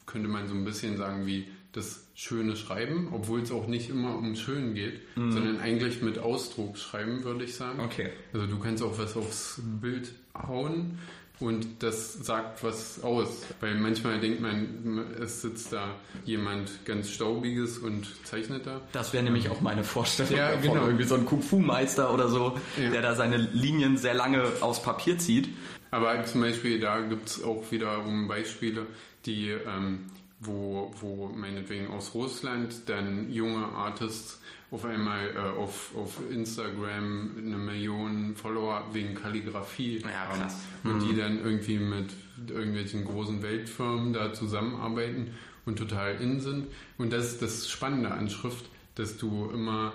könnte 0.05 0.27
man 0.27 0.47
so 0.47 0.53
ein 0.53 0.65
bisschen 0.65 0.97
sagen, 0.97 1.25
wie 1.25 1.47
das 1.73 2.07
schöne 2.15 2.55
Schreiben, 2.55 3.09
obwohl 3.11 3.41
es 3.41 3.51
auch 3.51 3.67
nicht 3.67 3.89
immer 3.89 4.17
um 4.17 4.35
schön 4.35 4.73
geht, 4.73 5.01
mhm. 5.15 5.31
sondern 5.31 5.59
eigentlich 5.59 6.01
mit 6.01 6.17
Ausdruck 6.17 6.77
schreiben, 6.77 7.23
würde 7.23 7.43
ich 7.43 7.55
sagen. 7.55 7.79
Okay. 7.79 8.09
Also 8.33 8.47
du 8.47 8.57
kannst 8.57 8.81
auch 8.81 8.97
was 8.97 9.15
aufs 9.15 9.61
Bild 9.81 10.13
hauen 10.33 10.97
und 11.39 11.83
das 11.83 12.13
sagt 12.13 12.63
was 12.63 13.03
aus. 13.03 13.45
Weil 13.59 13.75
manchmal 13.75 14.19
denkt 14.19 14.41
man, 14.41 15.05
es 15.21 15.41
sitzt 15.41 15.71
da 15.71 15.95
jemand 16.25 16.85
ganz 16.85 17.11
Staubiges 17.11 17.77
und 17.77 18.07
zeichnet 18.25 18.65
da. 18.65 18.81
Das 18.91 19.13
wäre 19.13 19.23
nämlich 19.23 19.49
auch 19.49 19.61
meine 19.61 19.83
Vorstellung 19.83 20.35
ja, 20.35 20.55
genau. 20.55 20.75
von 20.75 20.83
irgendwie 20.83 21.05
so 21.05 21.15
ein 21.15 21.25
Kung-Fu-Meister 21.25 22.13
oder 22.13 22.27
so, 22.27 22.57
ja. 22.81 22.89
der 22.89 23.01
da 23.01 23.15
seine 23.15 23.37
Linien 23.37 23.97
sehr 23.97 24.15
lange 24.15 24.43
aufs 24.61 24.81
Papier 24.81 25.19
zieht. 25.19 25.49
Aber 25.91 26.23
zum 26.25 26.41
Beispiel, 26.41 26.79
da 26.79 27.01
gibt 27.01 27.29
es 27.29 27.43
auch 27.43 27.63
wiederum 27.71 28.27
Beispiele, 28.27 28.87
die 29.25 29.49
ähm, 29.49 30.05
wo, 30.39 30.93
wo 30.99 31.27
meinetwegen 31.27 31.87
aus 31.87 32.13
Russland 32.13 32.87
dann 32.87 33.31
junge 33.31 33.65
Artists 33.65 34.39
auf 34.69 34.85
einmal 34.85 35.29
äh, 35.29 35.39
auf, 35.39 35.95
auf 35.95 36.19
Instagram 36.29 37.31
eine 37.37 37.57
Million 37.57 38.35
Follower 38.35 38.83
wegen 38.91 39.15
Kalligrafie 39.15 39.99
ja, 39.99 40.09
haben 40.09 40.41
und 40.83 40.97
mhm. 40.97 41.07
die 41.07 41.15
dann 41.15 41.43
irgendwie 41.43 41.79
mit 41.79 42.11
irgendwelchen 42.47 43.05
großen 43.05 43.41
Weltfirmen 43.41 44.13
da 44.13 44.33
zusammenarbeiten 44.33 45.31
und 45.65 45.77
total 45.77 46.15
in 46.21 46.39
sind. 46.39 46.67
Und 46.97 47.13
das 47.13 47.33
ist 47.33 47.41
das 47.41 47.69
Spannende 47.69 48.11
an 48.11 48.29
Schrift, 48.29 48.65
dass 48.95 49.17
du 49.17 49.49
immer 49.51 49.93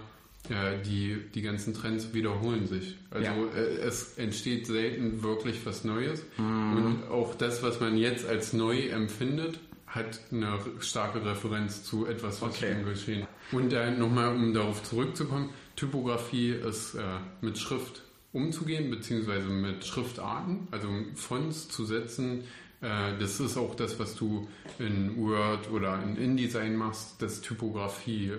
ja, 0.48 0.74
die, 0.74 1.18
die 1.34 1.42
ganzen 1.42 1.72
Trends 1.72 2.14
wiederholen 2.14 2.66
sich. 2.66 2.96
Also 3.10 3.30
ja. 3.30 3.60
äh, 3.60 3.76
es 3.78 4.18
entsteht 4.18 4.66
selten 4.66 5.22
wirklich 5.22 5.64
was 5.64 5.84
Neues. 5.84 6.24
Mhm. 6.36 6.76
Und 6.76 7.04
auch 7.10 7.34
das, 7.34 7.62
was 7.62 7.78
man 7.80 7.96
jetzt 7.96 8.26
als 8.26 8.52
neu 8.52 8.88
empfindet, 8.88 9.60
hat 9.94 10.20
eine 10.30 10.58
starke 10.80 11.24
Referenz 11.24 11.84
zu 11.84 12.06
etwas, 12.06 12.40
was 12.40 12.56
okay. 12.56 12.74
schon 12.74 12.84
geschehen. 12.86 13.26
Und 13.52 13.72
äh, 13.72 13.90
nochmal, 13.90 14.34
um 14.34 14.54
darauf 14.54 14.82
zurückzukommen, 14.82 15.50
Typografie 15.76 16.50
ist 16.50 16.94
äh, 16.94 17.02
mit 17.42 17.58
Schrift 17.58 18.02
umzugehen, 18.32 18.90
beziehungsweise 18.90 19.48
mit 19.48 19.84
Schriftarten, 19.84 20.66
also 20.70 20.88
Fonts 21.14 21.68
zu 21.68 21.84
setzen. 21.84 22.44
Äh, 22.80 23.18
das 23.20 23.38
ist 23.38 23.58
auch 23.58 23.74
das, 23.74 23.98
was 23.98 24.14
du 24.14 24.48
in 24.78 25.16
Word 25.18 25.70
oder 25.70 26.02
in 26.02 26.16
InDesign 26.16 26.74
machst, 26.74 27.20
das 27.20 27.42
Typografie 27.42 28.28
äh, 28.30 28.38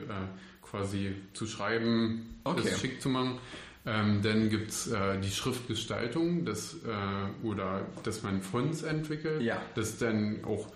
quasi 0.64 1.14
zu 1.34 1.46
schreiben, 1.46 2.36
okay. 2.44 2.62
das 2.64 2.82
schick 2.82 3.00
zu 3.00 3.10
machen. 3.10 3.38
Ähm, 3.86 4.22
dann 4.24 4.50
gibt 4.50 4.72
es 4.72 4.88
äh, 4.88 5.20
die 5.20 5.30
Schriftgestaltung 5.30 6.46
das, 6.46 6.76
äh, 6.86 7.46
oder 7.46 7.86
dass 8.04 8.24
man 8.24 8.42
Fonts 8.42 8.82
entwickelt, 8.82 9.42
ja. 9.42 9.62
das 9.76 9.98
dann 9.98 10.46
auch 10.46 10.70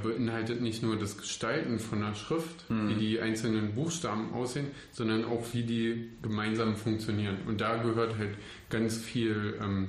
beinhaltet 0.00 0.60
nicht 0.60 0.82
nur 0.82 0.98
das 0.98 1.18
Gestalten 1.18 1.78
von 1.78 2.00
der 2.00 2.14
Schrift, 2.14 2.68
mhm. 2.70 2.88
wie 2.88 2.94
die 2.94 3.20
einzelnen 3.20 3.74
Buchstaben 3.74 4.32
aussehen, 4.32 4.68
sondern 4.90 5.24
auch 5.24 5.44
wie 5.52 5.62
die 5.62 6.10
gemeinsam 6.22 6.76
funktionieren. 6.76 7.38
Und 7.46 7.60
da 7.60 7.76
gehört 7.76 8.16
halt 8.18 8.36
ganz 8.70 8.96
viel 8.96 9.58
ähm, 9.62 9.88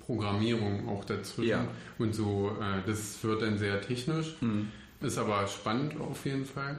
Programmierung 0.00 0.88
auch 0.88 1.04
dazu. 1.04 1.42
Ja. 1.42 1.66
Und 1.98 2.14
so, 2.14 2.56
äh, 2.60 2.86
das 2.86 3.22
wird 3.22 3.42
dann 3.42 3.58
sehr 3.58 3.80
technisch, 3.80 4.36
mhm. 4.40 4.68
ist 5.00 5.18
aber 5.18 5.46
spannend 5.48 6.00
auf 6.00 6.24
jeden 6.24 6.46
Fall. 6.46 6.78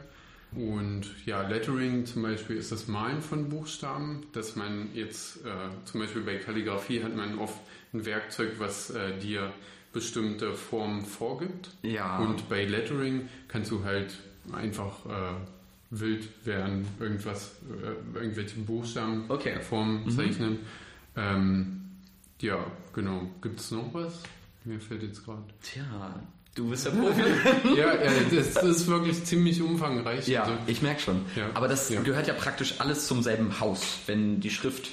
Und 0.54 1.06
ja, 1.26 1.46
Lettering 1.46 2.06
zum 2.06 2.24
Beispiel 2.24 2.56
ist 2.56 2.72
das 2.72 2.88
Malen 2.88 3.22
von 3.22 3.50
Buchstaben, 3.50 4.26
dass 4.32 4.56
man 4.56 4.90
jetzt 4.94 5.46
äh, 5.46 5.50
zum 5.84 6.00
Beispiel 6.00 6.22
bei 6.22 6.38
Kalligrafie 6.38 7.04
hat 7.04 7.16
man 7.16 7.38
oft 7.38 7.60
ein 7.94 8.06
Werkzeug, 8.06 8.54
was 8.58 8.90
äh, 8.92 9.18
dir 9.20 9.52
bestimmte 9.98 10.54
Formen 10.54 11.04
vorgibt. 11.04 11.72
Ja. 11.82 12.20
Und 12.20 12.48
bei 12.50 12.66
Lettering 12.66 13.30
kannst 13.48 13.72
du 13.72 13.84
halt 13.84 14.16
einfach 14.54 14.94
äh, 15.08 15.34
wild 15.90 16.46
werden, 16.46 16.88
irgendwas, 17.00 17.56
äh, 17.84 18.20
irgendwelche 18.20 18.60
Buchstaben, 18.60 19.26
okay. 19.28 19.60
Formen 19.60 20.06
mhm. 20.06 20.12
zeichnen. 20.12 20.60
Ähm, 21.16 21.82
ja, 22.40 22.64
genau. 22.94 23.28
Gibt 23.42 23.60
es 23.60 23.72
noch 23.72 23.92
was? 23.92 24.22
Mir 24.66 24.80
fällt 24.80 25.02
jetzt 25.02 25.26
gerade. 25.26 25.42
Tja, 25.64 26.14
Du 26.54 26.70
bist 26.70 26.86
der 26.86 26.92
Profi. 26.92 27.22
ja, 27.76 28.04
ja 28.04 28.12
das, 28.32 28.54
das, 28.54 28.64
ist 28.64 28.88
wirklich 28.88 29.24
ziemlich 29.24 29.62
umfangreich. 29.62 30.28
Ja, 30.28 30.44
also, 30.44 30.58
ich 30.68 30.84
merke 30.84 31.02
schon. 31.02 31.22
Ja, 31.36 31.50
Aber 31.56 31.68
das 31.68 31.90
ja. 31.90 32.02
gehört 32.02 32.28
ja 32.28 32.34
praktisch 32.34 32.76
alles 32.80 33.08
zum 33.08 33.24
selben 33.24 33.60
Haus. 33.60 33.84
Wenn 34.08 34.42
die 34.42 34.50
Schrift 34.52 34.90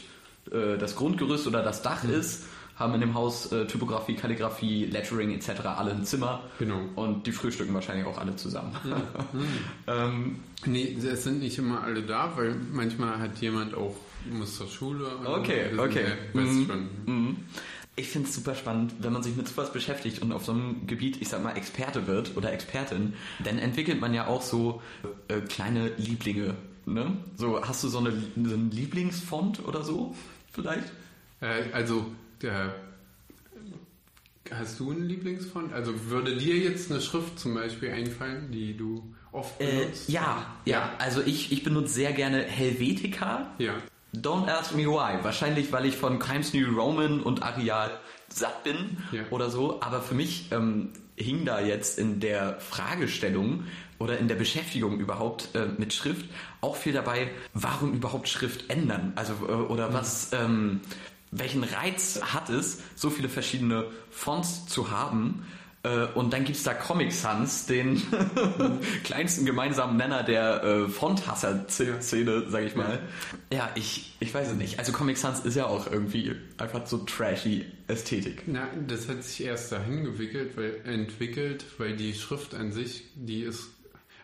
äh, 0.50 0.78
das 0.78 0.96
Grundgerüst 0.96 1.46
oder 1.46 1.62
das 1.62 1.82
Dach 1.82 2.04
mhm. 2.04 2.14
ist, 2.14 2.44
haben 2.76 2.95
in 2.95 3.00
dem 3.00 3.14
Haus 3.14 3.52
äh, 3.52 3.66
Typografie, 3.66 4.14
Kalligrafie, 4.14 4.87
Lettering 4.87 5.33
etc. 5.33 5.61
alle 5.64 5.93
ein 5.93 6.04
Zimmer. 6.04 6.43
Genau. 6.59 6.81
Und 6.97 7.26
die 7.26 7.33
frühstücken 7.33 7.73
wahrscheinlich 7.75 8.07
auch 8.07 8.19
alle 8.19 8.37
zusammen. 8.37 8.75
Mhm. 9.33 9.47
ähm, 9.87 10.37
nee, 10.64 10.97
es 10.97 11.25
sind 11.25 11.40
nicht 11.40 11.59
immer 11.59 11.83
alle 11.83 12.02
da, 12.02 12.37
weil 12.37 12.54
manchmal 12.73 13.19
hat 13.19 13.38
jemand 13.38 13.75
auch, 13.75 13.97
muss 14.31 14.57
zur 14.57 14.69
Schule. 14.69 15.07
Okay, 15.25 15.66
okay. 15.76 16.07
Mhm. 16.33 16.88
Mhm. 17.07 17.37
Ich 17.97 18.09
finde 18.09 18.28
es 18.28 18.35
super 18.35 18.54
spannend, 18.54 18.95
wenn 19.00 19.12
man 19.12 19.23
sich 19.23 19.37
mit 19.37 19.49
sowas 19.49 19.73
beschäftigt 19.73 20.21
und 20.23 20.33
auf 20.33 20.45
so 20.45 20.52
einem 20.52 20.87
Gebiet, 20.87 21.21
ich 21.21 21.28
sag 21.28 21.43
mal, 21.43 21.57
Experte 21.57 22.07
wird 22.07 22.37
oder 22.37 22.52
Expertin, 22.52 23.14
dann 23.45 23.59
entwickelt 23.59 24.00
man 24.00 24.14
ja 24.14 24.26
auch 24.26 24.43
so 24.43 24.83
äh, 25.28 25.40
kleine 25.40 25.93
Lieblinge. 25.97 26.54
Ne? 26.87 27.16
So, 27.37 27.64
hast 27.64 27.83
du 27.85 27.88
so, 27.88 27.99
eine, 27.99 28.12
so 28.12 28.54
einen 28.54 28.71
Lieblingsfont 28.71 29.66
oder 29.66 29.83
so 29.83 30.14
vielleicht? 30.52 30.93
Äh, 31.40 31.73
also 31.73 32.07
der, 32.44 32.74
hast 34.50 34.78
du 34.78 34.90
einen 34.90 35.04
Lieblingsfont? 35.04 35.72
Also 35.72 36.10
würde 36.10 36.36
dir 36.36 36.56
jetzt 36.56 36.90
eine 36.90 37.00
Schrift 37.00 37.38
zum 37.38 37.54
Beispiel 37.54 37.90
einfallen, 37.90 38.50
die 38.52 38.76
du 38.76 39.14
oft 39.32 39.60
äh, 39.60 39.80
benutzt? 39.80 40.08
Äh, 40.08 40.12
ja, 40.12 40.46
ja, 40.64 40.92
Also 40.98 41.22
ich, 41.22 41.52
ich 41.52 41.64
benutze 41.64 41.92
sehr 41.92 42.12
gerne 42.12 42.42
Helvetica. 42.42 43.52
Ja. 43.58 43.74
Don't 44.14 44.46
ask 44.48 44.74
me 44.74 44.84
why. 44.84 45.24
Wahrscheinlich, 45.24 45.72
weil 45.72 45.86
ich 45.86 45.96
von 45.96 46.20
Times 46.20 46.54
New 46.54 46.72
Roman 46.76 47.20
und 47.20 47.42
Arial 47.42 47.90
satt 48.28 48.62
bin 48.62 48.98
ja. 49.10 49.22
oder 49.30 49.50
so. 49.50 49.80
Aber 49.80 50.02
für 50.02 50.14
mich 50.14 50.52
ähm, 50.52 50.92
hing 51.16 51.44
da 51.44 51.60
jetzt 51.60 51.98
in 51.98 52.20
der 52.20 52.60
Fragestellung 52.60 53.64
oder 53.98 54.18
in 54.18 54.28
der 54.28 54.34
Beschäftigung 54.34 55.00
überhaupt 55.00 55.54
äh, 55.54 55.66
mit 55.78 55.92
Schrift 55.92 56.26
auch 56.60 56.76
viel 56.76 56.92
dabei, 56.92 57.30
warum 57.54 57.94
überhaupt 57.94 58.28
Schrift 58.28 58.70
ändern? 58.70 59.12
Also 59.16 59.34
äh, 59.48 59.52
oder 59.52 59.92
was, 59.92 60.32
ähm, 60.32 60.80
welchen 61.38 61.64
Reiz 61.64 62.20
hat 62.22 62.50
es, 62.50 62.78
so 62.94 63.10
viele 63.10 63.28
verschiedene 63.28 63.86
Fonts 64.10 64.66
zu 64.66 64.90
haben? 64.90 65.44
Äh, 65.84 66.06
und 66.14 66.32
dann 66.32 66.44
gibt 66.44 66.56
es 66.56 66.64
da 66.64 66.72
Comic 66.72 67.12
Sans, 67.12 67.66
den 67.66 68.02
kleinsten 69.04 69.44
gemeinsamen 69.44 69.96
Nenner 69.96 70.22
der 70.22 70.64
äh, 70.64 70.88
Fonthasser-Szene, 70.88 72.46
sag 72.48 72.64
ich 72.64 72.74
mal. 72.74 73.00
Ja, 73.52 73.70
ich, 73.74 74.16
ich 74.18 74.32
weiß 74.32 74.48
es 74.48 74.54
nicht. 74.54 74.78
Also 74.78 74.92
Comic 74.92 75.18
Sans 75.18 75.40
ist 75.40 75.56
ja 75.56 75.66
auch 75.66 75.90
irgendwie 75.90 76.34
einfach 76.56 76.86
so 76.86 76.98
trashy 76.98 77.66
Ästhetik. 77.86 78.44
Na, 78.46 78.66
das 78.88 79.08
hat 79.08 79.22
sich 79.22 79.46
erst 79.46 79.72
dahin 79.72 80.08
weil, 80.56 80.80
entwickelt, 80.84 81.66
weil 81.76 81.94
die 81.96 82.14
Schrift 82.14 82.54
an 82.54 82.72
sich, 82.72 83.04
die 83.14 83.42
ist 83.42 83.68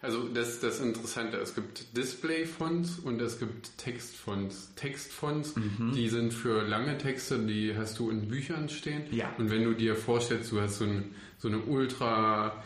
also 0.03 0.29
das 0.29 0.49
ist 0.49 0.63
das 0.63 0.81
Interessante. 0.81 1.37
Es 1.37 1.55
gibt 1.55 1.97
Display-Fonts 1.97 3.01
und 3.01 3.21
es 3.21 3.39
gibt 3.39 3.77
Textfonts. 3.77 4.73
Textfonts, 4.75 5.57
mhm. 5.57 5.93
die 5.95 6.09
sind 6.09 6.33
für 6.33 6.63
lange 6.63 6.97
Texte, 6.97 7.39
die 7.39 7.77
hast 7.77 7.99
du 7.99 8.11
in 8.11 8.29
Büchern 8.29 8.69
stehen. 8.69 9.03
Ja. 9.11 9.31
Und 9.37 9.51
wenn 9.51 9.65
du 9.65 9.75
dir 9.75 9.97
vorstellst, 9.97 10.53
du 10.53 10.61
hast 10.61 10.79
so, 10.79 10.85
ein, 10.85 11.15
so 11.39 11.49
eine 11.49 11.59
ultra 11.59 12.63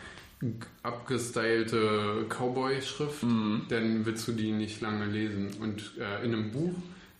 abgestylte 0.82 2.26
Cowboy-Schrift, 2.28 3.24
mhm. 3.24 3.62
dann 3.68 4.06
willst 4.06 4.28
du 4.28 4.32
die 4.32 4.52
nicht 4.52 4.80
lange 4.80 5.06
lesen. 5.06 5.54
Und 5.60 5.92
äh, 5.98 6.24
in 6.24 6.34
einem 6.34 6.52
Buch 6.52 6.74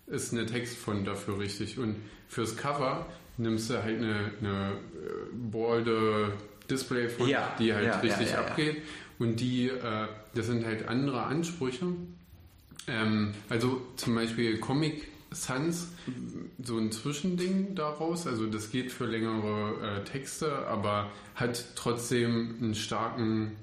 ist 0.06 0.33
eine 0.33 0.47
Textfont 0.47 1.09
dafür 1.09 1.40
richtig. 1.40 1.78
Und 1.78 1.97
fürs 2.28 2.56
Cover 2.56 3.06
nimmst 3.37 3.71
du 3.71 3.83
halt 3.83 3.99
eine, 3.99 4.30
eine 4.40 4.73
äh, 4.73 5.33
bolde 5.33 6.33
Display-Font, 6.71 7.28
ja. 7.28 7.54
die 7.59 7.75
halt 7.75 7.87
ja, 7.87 7.99
richtig 7.99 8.30
ja, 8.30 8.40
abgeht. 8.40 8.83
Und 9.18 9.40
die, 9.40 9.68
äh, 9.68 10.09
das 10.35 10.47
sind 10.47 10.64
halt 10.64 10.88
andere 10.88 11.25
Ansprüche. 11.25 11.87
Ähm, 12.87 13.33
also 13.49 13.80
zum 13.97 14.14
Beispiel 14.14 14.59
Comic 14.59 15.09
Sans, 15.30 15.88
so 16.62 16.78
ein 16.78 16.92
Zwischending 16.92 17.75
daraus. 17.75 18.26
Also 18.26 18.47
das 18.47 18.71
geht 18.71 18.92
für 18.92 19.06
längere 19.06 20.00
äh, 20.00 20.04
Texte, 20.04 20.66
aber 20.66 21.11
hat 21.35 21.64
trotzdem 21.75 22.56
einen 22.61 22.75
starken 22.75 23.56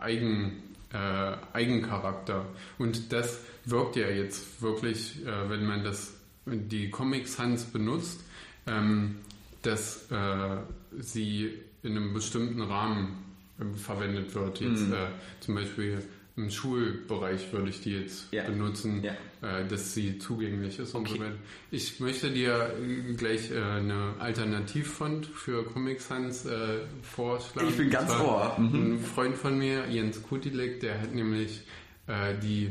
Eigen, 0.00 0.62
äh, 0.92 1.36
Eigencharakter. 1.52 2.46
Und 2.78 3.12
das 3.12 3.40
wirkt 3.64 3.96
ja 3.96 4.08
jetzt 4.08 4.62
wirklich, 4.62 5.24
äh, 5.26 5.50
wenn 5.50 5.66
man 5.66 5.84
das 5.84 6.14
die 6.46 6.90
Comic 6.90 7.28
Sans 7.28 7.64
benutzt, 7.64 8.20
ähm, 8.66 9.16
dass 9.62 10.10
äh, 10.10 10.56
sie 10.98 11.52
in 11.82 11.96
einem 11.96 12.14
bestimmten 12.14 12.62
Rahmen 12.62 13.27
verwendet 13.76 14.34
wird. 14.34 14.60
Jetzt 14.60 14.86
Mhm. 14.86 14.92
äh, 14.92 15.06
zum 15.40 15.54
Beispiel 15.56 16.02
im 16.36 16.50
Schulbereich 16.50 17.52
würde 17.52 17.68
ich 17.70 17.80
die 17.80 17.94
jetzt 17.98 18.32
Ja. 18.32 18.44
benutzen, 18.44 19.02
Ja. 19.02 19.12
äh, 19.42 19.66
dass 19.66 19.92
sie 19.94 20.18
zugänglich 20.20 20.78
ist 20.78 20.94
und 20.94 21.00
Okay. 21.08 21.18
so 21.18 21.24
weiter. 21.24 21.34
Ich 21.72 21.98
möchte 21.98 22.30
dir 22.30 22.72
äh, 22.80 23.12
gleich 23.14 23.50
äh, 23.50 23.60
eine 23.60 24.14
Alternativfont 24.20 25.26
für 25.26 25.64
Comic 25.64 26.00
Sans 26.00 26.46
äh, 26.46 26.78
vorschlagen. 27.02 27.68
Ich 27.68 27.76
bin 27.76 27.90
ganz 27.90 28.12
Und 28.12 28.20
ohr. 28.20 28.56
Mhm. 28.58 28.92
Ein 28.94 29.00
Freund 29.00 29.36
von 29.36 29.58
mir, 29.58 29.88
Jens 29.90 30.22
Kutilek, 30.22 30.78
der 30.78 31.00
hat 31.00 31.12
nämlich 31.12 31.62
äh, 32.06 32.38
die, 32.40 32.70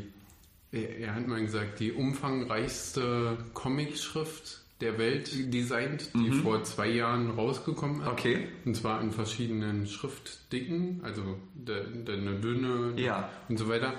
er, 0.72 0.98
er 1.00 1.15
hat 1.15 1.27
mal 1.27 1.41
gesagt, 1.41 1.82
die 1.82 1.91
umfangreichste 1.91 3.38
Comicschrift 3.53 4.62
der 4.80 5.00
Welt 5.00 5.52
designt, 5.52 6.12
die 6.14 6.30
vor 6.32 6.64
zwei 6.64 6.88
Jahren 6.90 7.32
rausgekommen 7.32 8.02
ist. 8.02 8.06
Mhm. 8.06 8.12
Okay. 8.12 8.48
Und 8.64 8.76
zwar 8.76 9.02
in 9.02 9.12
verschiedenen 9.12 9.88
Schriftdicken, 9.88 11.00
also 11.04 11.22
der, 11.56 11.82
der 11.86 12.16
eine 12.16 12.36
dünne 12.36 12.94
Ja. 12.96 13.30
und 13.50 13.58
so 13.58 13.68
weiter. 13.70 13.94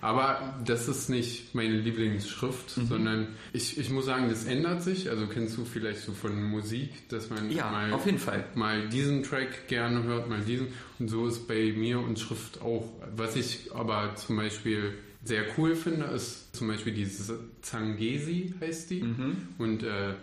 Aber 0.00 0.58
das 0.64 0.88
ist 0.88 1.08
nicht 1.08 1.54
meine 1.54 1.78
Lieblingsschrift, 1.78 2.76
Mhm. 2.76 2.86
sondern 2.86 3.28
ich, 3.52 3.78
ich 3.78 3.90
muss 3.90 4.06
sagen, 4.06 4.28
das 4.28 4.44
ändert 4.44 4.82
sich. 4.82 5.08
Also 5.08 5.26
kennst 5.28 5.56
du 5.56 5.64
vielleicht 5.64 6.00
so 6.00 6.12
von 6.12 6.42
Musik, 6.42 7.08
dass 7.10 7.30
man 7.30 7.50
Ja, 7.52 7.70
mal, 7.70 7.92
auf 7.92 8.04
jeden 8.06 8.18
Fall. 8.18 8.44
mal 8.54 8.88
diesen 8.88 9.22
Track 9.22 9.68
gerne 9.68 10.02
hört, 10.02 10.28
mal 10.28 10.40
diesen. 10.40 10.68
Und 10.98 11.08
so 11.08 11.26
ist 11.26 11.46
bei 11.46 11.72
mir 11.76 12.00
und 12.00 12.18
Schrift 12.18 12.60
auch. 12.60 12.88
Was 13.16 13.36
ich 13.36 13.70
aber 13.74 14.14
zum 14.16 14.36
Beispiel 14.36 14.94
sehr 15.24 15.44
cool 15.56 15.74
finde, 15.74 16.06
ist 16.06 16.54
zum 16.54 16.68
Beispiel 16.68 16.92
diese 16.92 17.40
Zangesi 17.62 18.54
heißt 18.60 18.90
die. 18.90 19.02
Mhm. 19.02 19.36
Und 19.58 19.82
äh, 19.82 20.14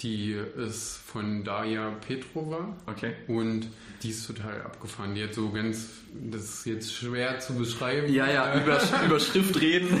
die 0.00 0.32
ist 0.32 0.98
von 1.06 1.42
Daria 1.44 1.90
Petrova. 2.06 2.76
Okay. 2.86 3.14
Und 3.28 3.68
die 4.02 4.10
ist 4.10 4.26
total 4.26 4.60
abgefahren. 4.62 5.14
Die 5.14 5.22
hat 5.22 5.34
so 5.34 5.50
ganz, 5.50 5.88
das 6.12 6.42
ist 6.42 6.66
jetzt 6.66 6.94
schwer 6.94 7.38
zu 7.40 7.54
beschreiben. 7.54 8.12
Ja, 8.12 8.30
ja, 8.30 8.62
über, 8.62 8.80
über 9.04 9.20
Schrift 9.20 9.58
reden. 9.60 10.00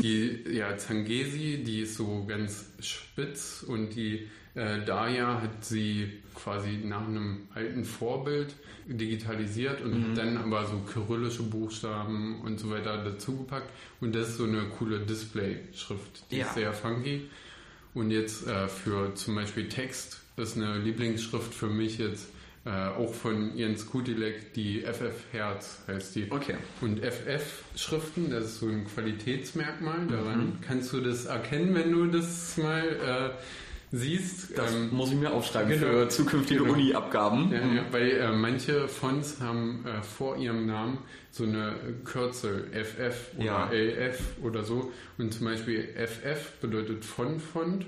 Die, 0.00 0.44
ja, 0.50 0.76
Zangesi, 0.78 1.62
die 1.64 1.80
ist 1.80 1.96
so 1.96 2.24
ganz 2.26 2.66
spitz 2.80 3.62
und 3.66 3.90
die 3.94 4.28
äh, 4.54 4.84
Daya 4.84 5.40
hat 5.42 5.64
sie 5.64 6.20
quasi 6.34 6.78
nach 6.84 7.06
einem 7.06 7.48
alten 7.54 7.84
Vorbild 7.84 8.54
digitalisiert 8.86 9.80
und 9.82 9.92
Mhm. 9.92 10.10
hat 10.10 10.18
dann 10.18 10.36
aber 10.36 10.66
so 10.66 10.78
kyrillische 10.80 11.42
Buchstaben 11.42 12.40
und 12.42 12.58
so 12.58 12.70
weiter 12.70 12.98
dazugepackt. 13.04 13.70
Und 14.00 14.14
das 14.14 14.30
ist 14.30 14.36
so 14.38 14.44
eine 14.44 14.62
coole 14.78 15.00
Display-Schrift. 15.00 16.30
Die 16.30 16.38
Ja. 16.38 16.46
ist 16.46 16.54
sehr 16.54 16.72
funky. 16.72 17.28
Und 17.94 18.10
jetzt 18.10 18.46
äh, 18.46 18.68
für 18.68 19.14
zum 19.14 19.34
Beispiel 19.34 19.68
Text 19.68 20.20
ist 20.36 20.56
eine 20.56 20.78
Lieblingsschrift 20.78 21.52
für 21.52 21.66
mich 21.68 21.98
jetzt 21.98 22.28
äh, 22.64 22.70
auch 22.70 23.12
von 23.12 23.56
Jens 23.56 23.86
Kutilek, 23.86 24.52
die 24.54 24.82
FF 24.82 25.14
Herz 25.32 25.80
heißt 25.88 26.14
die. 26.14 26.30
Okay. 26.30 26.54
Und 26.80 27.00
FF-Schriften, 27.04 28.30
das 28.30 28.44
ist 28.44 28.60
so 28.60 28.68
ein 28.68 28.86
Qualitätsmerkmal. 28.86 30.06
Daran 30.06 30.46
Mhm. 30.46 30.52
kannst 30.66 30.92
du 30.92 31.00
das 31.00 31.24
erkennen, 31.26 31.74
wenn 31.74 31.90
du 31.92 32.06
das 32.06 32.56
mal 32.56 32.84
äh, 32.86 33.30
siehst. 33.92 34.56
Das 34.58 34.74
Ähm, 34.74 34.88
muss 34.90 35.10
ich 35.12 35.16
mir 35.18 35.32
aufschreiben 35.32 35.70
genau. 35.72 35.86
für 35.86 36.08
zukünftige 36.08 36.60
Genau. 36.60 36.72
Uni-Abgaben. 36.72 37.52
ja, 37.52 37.60
ja, 37.60 37.84
weil 37.92 38.10
äh, 38.10 38.32
manche 38.32 38.88
Fonts 38.88 39.40
haben 39.40 39.84
äh, 39.86 40.02
vor 40.02 40.36
ihrem 40.36 40.66
Namen 40.66 40.98
so 41.30 41.44
eine 41.44 41.76
Kürzel 42.04 42.68
FF 42.72 43.32
oder 43.36 43.44
Ja. 43.44 43.70
LF 43.70 44.18
oder 44.42 44.64
so. 44.64 44.90
Und 45.18 45.32
zum 45.32 45.46
Beispiel 45.46 45.88
FF 45.94 46.52
bedeutet 46.60 47.04
Font-Font. 47.04 47.86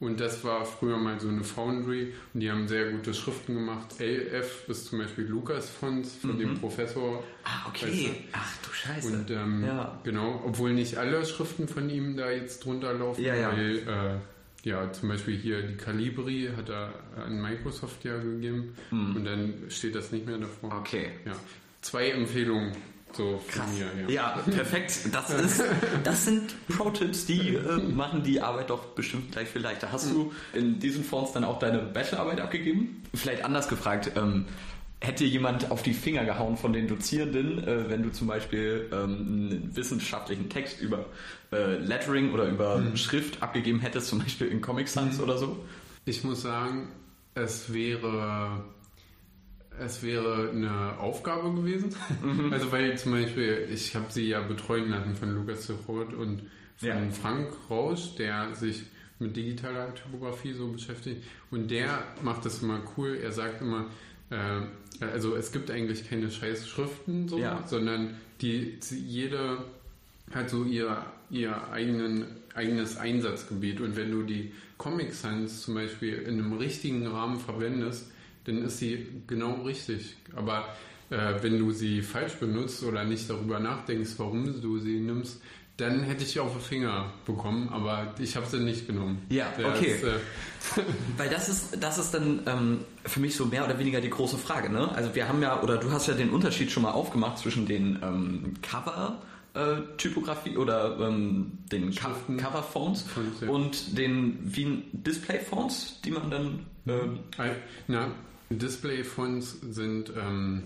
Und 0.00 0.20
das 0.20 0.44
war 0.44 0.64
früher 0.64 0.96
mal 0.96 1.18
so 1.18 1.26
eine 1.28 1.42
Foundry 1.42 2.14
und 2.32 2.38
die 2.38 2.48
haben 2.52 2.68
sehr 2.68 2.92
gute 2.92 3.12
Schriften 3.12 3.54
gemacht. 3.56 3.96
LF 3.98 4.68
ist 4.68 4.86
zum 4.86 5.00
Beispiel 5.00 5.24
Lukas 5.24 5.68
Fonts 5.68 6.14
von 6.14 6.38
dem 6.38 6.54
Professor. 6.60 7.24
Ah, 7.42 7.68
Weißt 7.72 7.82
okay. 7.82 8.10
Ach 8.32 8.52
du 8.64 8.72
Scheiße. 8.72 9.08
Und 9.12 9.30
ähm, 9.32 9.64
Ja. 9.66 9.98
genau, 10.04 10.40
obwohl 10.46 10.72
nicht 10.72 10.98
alle 10.98 11.26
Schriften 11.26 11.66
von 11.66 11.90
ihm 11.90 12.16
da 12.16 12.30
jetzt 12.30 12.64
drunter 12.64 12.92
laufen, 12.94 13.20
Ja, 13.24 13.34
ja. 13.34 13.50
weil 13.50 13.78
äh, 13.78 14.18
ja, 14.64 14.92
zum 14.92 15.08
Beispiel 15.08 15.36
hier 15.36 15.62
die 15.62 15.76
Calibri 15.76 16.50
hat 16.56 16.68
er 16.68 16.92
an 17.24 17.40
Microsoft 17.40 18.04
ja 18.04 18.16
gegeben 18.18 18.74
und 18.90 19.24
dann 19.24 19.54
steht 19.68 19.94
das 19.94 20.12
nicht 20.12 20.26
mehr 20.26 20.38
davor. 20.38 20.72
Hm. 20.72 20.78
Okay. 20.78 21.10
Ja. 21.24 21.32
Zwei 21.80 22.10
Empfehlungen 22.10 22.72
so 23.12 23.42
Krass. 23.48 23.66
mir. 23.72 23.86
Ja. 24.02 24.34
Ja, 24.36 24.42
perfekt. 24.50 25.08
Das, 25.12 25.30
ist, 25.30 25.62
das 26.04 26.24
sind 26.24 26.54
Pro-Tipps, 26.68 27.26
die 27.26 27.54
äh, 27.54 27.78
machen 27.78 28.22
die 28.22 28.40
Arbeit 28.40 28.70
doch 28.70 28.84
bestimmt 28.88 29.32
gleich 29.32 29.48
viel 29.48 29.62
leichter. 29.62 29.92
Hast 29.92 30.10
du 30.12 30.32
in 30.52 30.78
diesen 30.78 31.04
Fonds 31.04 31.32
dann 31.32 31.44
auch 31.44 31.58
deine 31.58 31.78
Bachelorarbeit 31.78 32.40
abgegeben? 32.40 33.02
Vielleicht 33.14 33.44
anders 33.44 33.68
gefragt, 33.68 34.12
ähm, 34.16 34.46
hätte 35.00 35.24
jemand 35.24 35.70
auf 35.70 35.82
die 35.82 35.94
Finger 35.94 36.24
gehauen 36.24 36.56
von 36.56 36.72
den 36.72 36.88
Dozierenden, 36.88 37.66
äh, 37.66 37.88
wenn 37.88 38.02
du 38.02 38.10
zum 38.10 38.26
Beispiel 38.26 38.88
ähm, 38.92 38.98
einen 38.98 39.76
wissenschaftlichen 39.76 40.48
Text 40.48 40.80
über 40.80 41.06
äh, 41.52 41.76
Lettering 41.76 42.32
oder 42.32 42.48
über 42.48 42.82
Schrift 42.96 43.42
abgegeben 43.42 43.80
hättest, 43.80 44.08
zum 44.08 44.18
Beispiel 44.18 44.48
in 44.48 44.60
Comic 44.60 44.88
Sans 44.88 45.20
oder 45.20 45.38
so? 45.38 45.64
Ich 46.04 46.24
muss 46.24 46.42
sagen, 46.42 46.88
es 47.34 47.72
wäre 47.72 48.64
es 49.80 50.02
wäre 50.02 50.50
eine 50.50 50.98
Aufgabe 50.98 51.54
gewesen. 51.54 51.94
Mhm. 52.22 52.52
Also 52.52 52.72
weil 52.72 52.98
zum 52.98 53.12
Beispiel, 53.12 53.68
ich 53.72 53.94
habe 53.94 54.06
sie 54.08 54.28
ja 54.28 54.40
betreuen 54.40 54.90
lassen 54.90 55.14
von 55.14 55.34
Lukas 55.34 55.70
Roth 55.86 56.12
und 56.14 56.42
von 56.76 56.88
Ja. 56.88 56.96
Frank 57.10 57.48
Rausch, 57.70 58.14
der 58.16 58.54
sich 58.54 58.82
mit 59.18 59.36
digitaler 59.36 59.94
Typografie 59.94 60.52
so 60.52 60.68
beschäftigt. 60.68 61.22
Und 61.50 61.70
der 61.70 62.02
macht 62.22 62.44
das 62.44 62.62
immer 62.62 62.80
cool. 62.96 63.18
Er 63.22 63.32
sagt 63.32 63.60
immer, 63.60 63.86
äh, 64.30 65.04
also 65.04 65.36
es 65.36 65.52
gibt 65.52 65.70
eigentlich 65.70 66.08
keine 66.08 66.30
scheiß 66.30 66.68
Schriften, 66.68 67.28
so, 67.28 67.38
Ja. 67.38 67.64
sondern 67.66 68.14
die 68.40 68.78
jede 68.90 69.58
hat 70.32 70.50
so 70.50 70.64
ihr, 70.64 71.04
ihr 71.30 71.70
eigenen, 71.70 72.26
eigenes 72.54 72.96
Einsatzgebiet. 72.96 73.80
Und 73.80 73.96
wenn 73.96 74.10
du 74.10 74.22
die 74.22 74.52
Comic 74.76 75.14
Sans 75.14 75.62
zum 75.62 75.74
Beispiel 75.74 76.14
in 76.14 76.38
einem 76.38 76.52
richtigen 76.54 77.06
Rahmen 77.06 77.38
verwendest, 77.40 78.10
dann 78.44 78.62
ist 78.62 78.78
sie 78.78 79.06
genau 79.26 79.62
richtig. 79.62 80.16
Aber 80.34 80.68
äh, 81.10 81.34
wenn 81.42 81.58
du 81.58 81.72
sie 81.72 82.02
falsch 82.02 82.34
benutzt 82.34 82.82
oder 82.82 83.04
nicht 83.04 83.28
darüber 83.30 83.60
nachdenkst, 83.60 84.12
warum 84.18 84.60
du 84.60 84.78
sie 84.78 85.00
nimmst, 85.00 85.40
dann 85.78 86.02
hätte 86.02 86.24
ich 86.24 86.38
auf 86.38 86.52
den 86.52 86.60
Finger 86.60 87.12
bekommen, 87.24 87.70
aber 87.70 88.12
ich 88.18 88.36
habe 88.36 88.46
sie 88.46 88.58
nicht 88.58 88.86
genommen. 88.86 89.22
Ja, 89.30 89.46
Der 89.56 89.68
okay. 89.68 89.94
Ist, 89.94 90.04
äh, 90.04 90.82
Weil 91.16 91.30
das 91.30 91.48
ist, 91.48 91.82
das 91.82 91.98
ist 91.98 92.12
dann 92.12 92.40
ähm, 92.46 92.80
für 93.04 93.20
mich 93.20 93.34
so 93.36 93.46
mehr 93.46 93.64
oder 93.64 93.78
weniger 93.78 94.00
die 94.00 94.10
große 94.10 94.36
Frage. 94.36 94.70
Ne? 94.70 94.90
Also 94.94 95.14
wir 95.14 95.28
haben 95.28 95.40
ja, 95.40 95.62
oder 95.62 95.78
du 95.78 95.90
hast 95.90 96.08
ja 96.08 96.14
den 96.14 96.30
Unterschied 96.30 96.70
schon 96.70 96.82
mal 96.82 96.90
aufgemacht 96.90 97.38
zwischen 97.38 97.64
den 97.64 97.98
ähm, 98.02 98.54
Cover 98.60 99.22
äh, 99.54 99.76
Typografie 99.96 100.56
oder 100.56 100.98
ähm, 101.00 101.58
den 101.72 101.94
Co. 101.94 102.08
Cover 102.36 102.62
Fonts 102.62 103.02
Fonts, 103.02 103.40
ja. 103.40 103.48
und 103.48 103.96
den 103.96 104.38
wie 104.42 104.64
ein 104.64 104.82
Display 104.92 105.38
Fonts, 105.40 106.00
die 106.04 106.10
man 106.10 106.30
dann 106.30 106.66
Äh, 106.88 107.54
Na, 107.86 108.08
Display-Fonts 108.50 109.58
sind 109.70 110.12
ähm, 110.16 110.62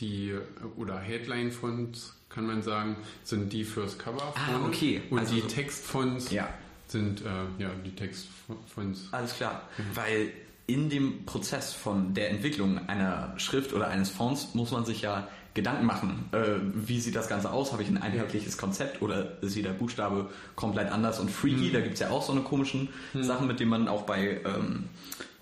die, 0.00 0.34
oder 0.76 0.98
Headline-Fonts, 0.98 2.13
kann 2.34 2.46
man 2.46 2.62
sagen, 2.62 2.96
sind 3.22 3.52
die 3.52 3.64
fürs 3.64 3.98
Cover. 3.98 4.32
Ah, 4.36 4.66
okay. 4.66 5.02
Und 5.10 5.20
Also 5.20 5.34
die 5.34 5.40
so- 5.42 5.46
Textfonts 5.48 6.30
Ja. 6.30 6.48
sind, 6.88 7.22
äh, 7.22 7.62
ja, 7.62 7.70
die 7.84 7.94
Textfonts. 7.94 9.08
Alles 9.12 9.34
klar. 9.36 9.62
Weil 9.94 10.30
in 10.66 10.88
dem 10.88 11.24
Prozess 11.26 11.72
von 11.74 12.14
der 12.14 12.30
Entwicklung 12.30 12.88
einer 12.88 13.34
Schrift 13.38 13.72
oder 13.72 13.88
eines 13.88 14.10
Fonts 14.10 14.54
muss 14.54 14.70
man 14.70 14.84
sich 14.84 15.02
ja 15.02 15.28
Gedanken 15.52 15.86
machen. 15.86 16.24
Äh, 16.32 16.56
wie 16.74 16.98
sieht 17.00 17.14
das 17.14 17.28
Ganze 17.28 17.52
aus? 17.52 17.70
Habe 17.72 17.82
ich 17.84 17.88
ein 17.88 17.98
einheitliches 18.02 18.58
Konzept 18.58 19.00
oder 19.02 19.40
ist 19.40 19.54
jeder 19.54 19.70
Buchstabe 19.72 20.28
komplett 20.56 20.90
anders 20.90 21.20
und 21.20 21.30
freaky? 21.30 21.70
Da 21.70 21.80
gibt 21.80 21.94
es 21.94 22.00
ja 22.00 22.10
auch 22.10 22.22
so 22.24 22.32
eine 22.32 22.40
komischen 22.40 22.88
Sachen, 23.14 23.46
mit 23.46 23.60
denen 23.60 23.70
man 23.70 23.86
auch 23.86 24.02
bei 24.02 24.40
ähm, 24.44 24.86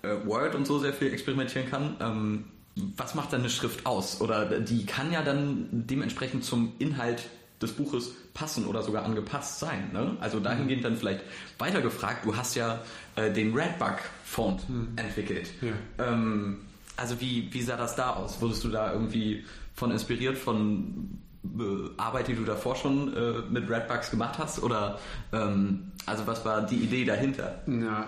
äh, 0.03 0.09
Word 0.27 0.53
und 0.53 0.67
so 0.67 0.77
sehr 0.77 0.93
viel 0.93 1.11
experimentieren 1.11 1.67
kann. 1.67 1.95
Ähm, 1.99 2.43
was 2.75 3.15
macht 3.15 3.33
dann 3.33 3.41
eine 3.41 3.49
Schrift 3.49 3.85
aus? 3.85 4.21
Oder 4.21 4.59
die 4.59 4.85
kann 4.85 5.11
ja 5.11 5.21
dann 5.21 5.67
dementsprechend 5.71 6.43
zum 6.43 6.73
Inhalt 6.79 7.29
des 7.61 7.73
Buches 7.73 8.11
passen 8.33 8.65
oder 8.65 8.83
sogar 8.83 9.05
angepasst 9.05 9.59
sein. 9.59 9.91
Ne? 9.93 10.17
Also 10.19 10.39
dahingehend 10.39 10.83
dann 10.83 10.97
vielleicht 10.97 11.21
weiter 11.59 11.81
gefragt, 11.81 12.25
du 12.25 12.35
hast 12.35 12.55
ja 12.55 12.81
äh, 13.15 13.31
den 13.31 13.53
Redbug-Font 13.53 14.61
entwickelt. 14.95 15.49
Ja. 15.61 15.73
Ähm, 16.05 16.61
also 16.97 17.19
wie, 17.21 17.51
wie 17.53 17.61
sah 17.61 17.77
das 17.77 17.95
da 17.95 18.11
aus? 18.11 18.41
Wurdest 18.41 18.63
du 18.63 18.69
da 18.69 18.91
irgendwie 18.91 19.45
von 19.75 19.91
inspiriert 19.91 20.37
von 20.37 21.19
äh, 21.43 21.89
Arbeit, 21.97 22.27
die 22.27 22.35
du 22.35 22.43
davor 22.43 22.75
schon 22.75 23.15
äh, 23.15 23.41
mit 23.49 23.69
Redbugs 23.69 24.11
gemacht 24.11 24.37
hast? 24.37 24.61
Oder 24.61 24.99
ähm, 25.31 25.91
also 26.05 26.27
was 26.27 26.43
war 26.45 26.63
die 26.65 26.77
Idee 26.77 27.05
dahinter? 27.05 27.61
Na, 27.65 28.07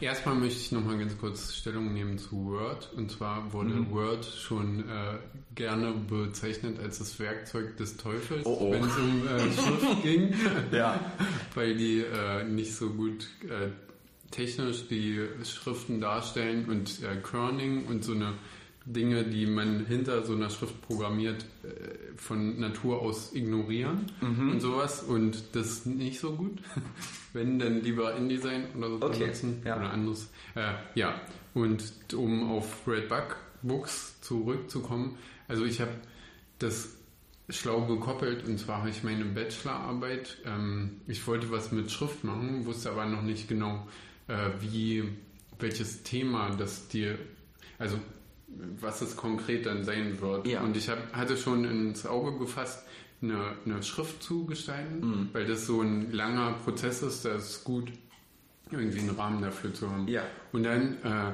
Erstmal 0.00 0.34
möchte 0.34 0.58
ich 0.60 0.72
nochmal 0.72 0.98
ganz 0.98 1.16
kurz 1.18 1.54
Stellung 1.54 1.92
nehmen 1.92 2.18
zu 2.18 2.44
Word. 2.46 2.90
Und 2.96 3.10
zwar 3.10 3.52
wurde 3.52 3.70
Mhm. 3.70 3.90
Word 3.90 4.24
schon 4.24 4.80
äh, 4.88 5.18
gerne 5.54 5.92
bezeichnet 6.08 6.78
als 6.80 6.98
das 6.98 7.18
Werkzeug 7.18 7.76
des 7.76 7.96
Teufels, 7.96 8.44
Oh, 8.46 8.56
oh. 8.60 8.72
wenn 8.72 8.84
es 8.84 8.96
um 8.96 9.26
äh, 9.26 9.40
Schrift 9.52 10.02
ging, 10.02 10.34
Ja. 10.72 11.00
weil 11.54 11.76
die 11.76 12.00
äh, 12.00 12.44
nicht 12.44 12.74
so 12.74 12.90
gut 12.90 13.26
äh, 13.44 13.70
technisch 14.30 14.88
die 14.88 15.20
Schriften 15.44 16.00
darstellen 16.00 16.66
und 16.68 17.02
äh, 17.02 17.16
Kerning 17.22 17.86
und 17.86 18.04
so 18.04 18.12
eine 18.12 18.34
Dinge, 18.88 19.24
die 19.24 19.46
man 19.46 19.84
hinter 19.86 20.24
so 20.24 20.34
einer 20.34 20.48
Schrift 20.48 20.80
programmiert, 20.82 21.44
äh, 21.64 22.16
von 22.16 22.60
Natur 22.60 23.02
aus 23.02 23.34
ignorieren 23.34 24.06
Mhm. 24.20 24.50
und 24.52 24.60
sowas. 24.60 25.02
Und 25.02 25.42
das 25.56 25.86
nicht 25.86 26.20
so 26.20 26.32
gut. 26.36 26.58
Wenn, 27.32 27.58
dann 27.58 27.82
lieber 27.82 28.16
InDesign 28.16 28.66
oder 28.76 28.88
so 28.88 29.02
Okay, 29.02 29.18
benutzen 29.20 29.62
ja. 29.64 29.76
oder 29.76 29.90
anderes. 29.90 30.30
Äh, 30.54 30.72
ja, 30.94 31.20
und 31.54 31.82
um 32.14 32.50
auf 32.50 32.86
Redbug 32.86 33.36
Books 33.62 34.20
zurückzukommen, 34.20 35.18
also 35.48 35.64
ich 35.64 35.80
habe 35.80 35.92
das 36.58 36.96
schlau 37.48 37.86
gekoppelt 37.86 38.44
und 38.46 38.58
zwar 38.58 38.78
habe 38.78 38.90
ich 38.90 39.02
meine 39.02 39.24
Bachelorarbeit, 39.24 40.38
ähm, 40.44 41.00
ich 41.06 41.26
wollte 41.26 41.50
was 41.50 41.72
mit 41.72 41.90
Schrift 41.90 42.24
machen, 42.24 42.66
wusste 42.66 42.90
aber 42.90 43.06
noch 43.06 43.22
nicht 43.22 43.48
genau, 43.48 43.86
äh, 44.28 44.50
wie, 44.60 45.04
welches 45.58 46.02
Thema 46.02 46.50
das 46.56 46.88
dir, 46.88 47.18
also 47.78 47.98
was 48.80 49.02
es 49.02 49.16
konkret 49.16 49.66
dann 49.66 49.84
sein 49.84 50.20
wird. 50.20 50.46
Ja. 50.46 50.62
Und 50.62 50.76
ich 50.76 50.88
hab, 50.88 51.12
hatte 51.12 51.36
schon 51.36 51.64
ins 51.64 52.06
Auge 52.06 52.38
gefasst, 52.38 52.86
eine, 53.22 53.54
eine 53.64 53.82
Schrift 53.82 54.22
zu 54.22 54.44
gestalten, 54.46 55.00
Mhm. 55.00 55.28
weil 55.32 55.46
das 55.46 55.66
so 55.66 55.80
ein 55.80 56.12
langer 56.12 56.52
Prozess 56.64 57.02
ist, 57.02 57.24
da 57.24 57.34
ist 57.34 57.50
es 57.50 57.64
gut, 57.64 57.90
irgendwie 58.70 59.00
einen 59.00 59.10
Rahmen 59.10 59.42
dafür 59.42 59.72
zu 59.72 59.90
haben. 59.90 60.08
Ja. 60.08 60.22
Und 60.52 60.64
dann 60.64 60.96
äh, 61.02 61.32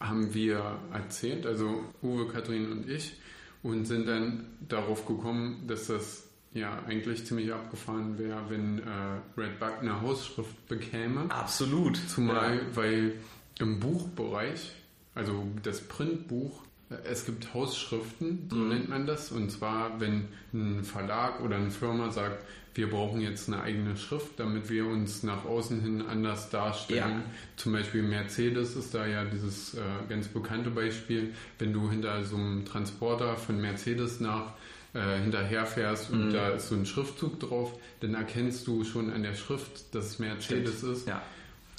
haben 0.00 0.34
wir 0.34 0.78
erzählt, 0.92 1.46
also 1.46 1.84
Uwe, 2.02 2.26
Kathrin 2.28 2.72
und 2.72 2.88
ich, 2.88 3.16
und 3.62 3.86
sind 3.86 4.06
dann 4.08 4.46
darauf 4.68 5.06
gekommen, 5.06 5.66
dass 5.66 5.86
das 5.86 6.28
ja 6.52 6.82
eigentlich 6.86 7.26
ziemlich 7.26 7.52
abgefahren 7.52 8.18
wäre, 8.18 8.44
wenn 8.48 8.78
äh, 8.78 9.40
Redbug 9.40 9.80
eine 9.80 10.00
Hausschrift 10.02 10.66
bekäme. 10.68 11.30
Absolut. 11.30 11.96
Zumal, 12.08 12.60
weil 12.74 13.14
im 13.58 13.80
Buchbereich, 13.80 14.74
also 15.14 15.46
das 15.62 15.80
Printbuch, 15.80 16.62
es 17.04 17.24
gibt 17.26 17.52
Hausschriften, 17.54 18.48
so 18.50 18.56
Mhm. 18.56 18.68
nennt 18.68 18.88
man 18.88 19.06
das. 19.06 19.32
Und 19.32 19.50
zwar, 19.50 20.00
wenn 20.00 20.28
ein 20.52 20.84
Verlag 20.84 21.40
oder 21.40 21.56
eine 21.56 21.70
Firma 21.70 22.10
sagt, 22.10 22.44
wir 22.76 22.90
brauchen 22.90 23.20
jetzt 23.20 23.48
eine 23.48 23.62
eigene 23.62 23.96
Schrift, 23.96 24.38
damit 24.40 24.68
wir 24.68 24.86
uns 24.86 25.22
nach 25.22 25.44
außen 25.44 25.80
hin 25.80 26.02
anders 26.02 26.50
darstellen. 26.50 27.20
Ja. 27.20 27.30
Zum 27.56 27.72
Beispiel 27.72 28.02
Mercedes 28.02 28.74
ist 28.74 28.94
da 28.94 29.06
ja 29.06 29.24
dieses 29.24 29.74
äh, 29.74 29.80
ganz 30.08 30.26
bekannte 30.26 30.70
Beispiel, 30.70 31.32
wenn 31.60 31.72
du 31.72 31.88
hinter 31.88 32.24
so 32.24 32.34
einem 32.36 32.64
Transporter 32.64 33.36
von 33.36 33.60
Mercedes 33.60 34.18
nach 34.20 34.54
äh, 34.92 35.20
hinterherfährst 35.20 36.10
und 36.10 36.28
Mhm. 36.28 36.32
da 36.32 36.48
ist 36.50 36.68
so 36.68 36.74
ein 36.76 36.84
Schriftzug 36.86 37.38
drauf, 37.40 37.76
dann 38.00 38.14
erkennst 38.14 38.66
du 38.66 38.84
schon 38.84 39.10
an 39.12 39.22
der 39.22 39.34
Schrift, 39.34 39.92
dass 39.94 40.06
es 40.06 40.18
Mercedes 40.18 40.82
ist. 40.84 41.06
Ja. 41.08 41.22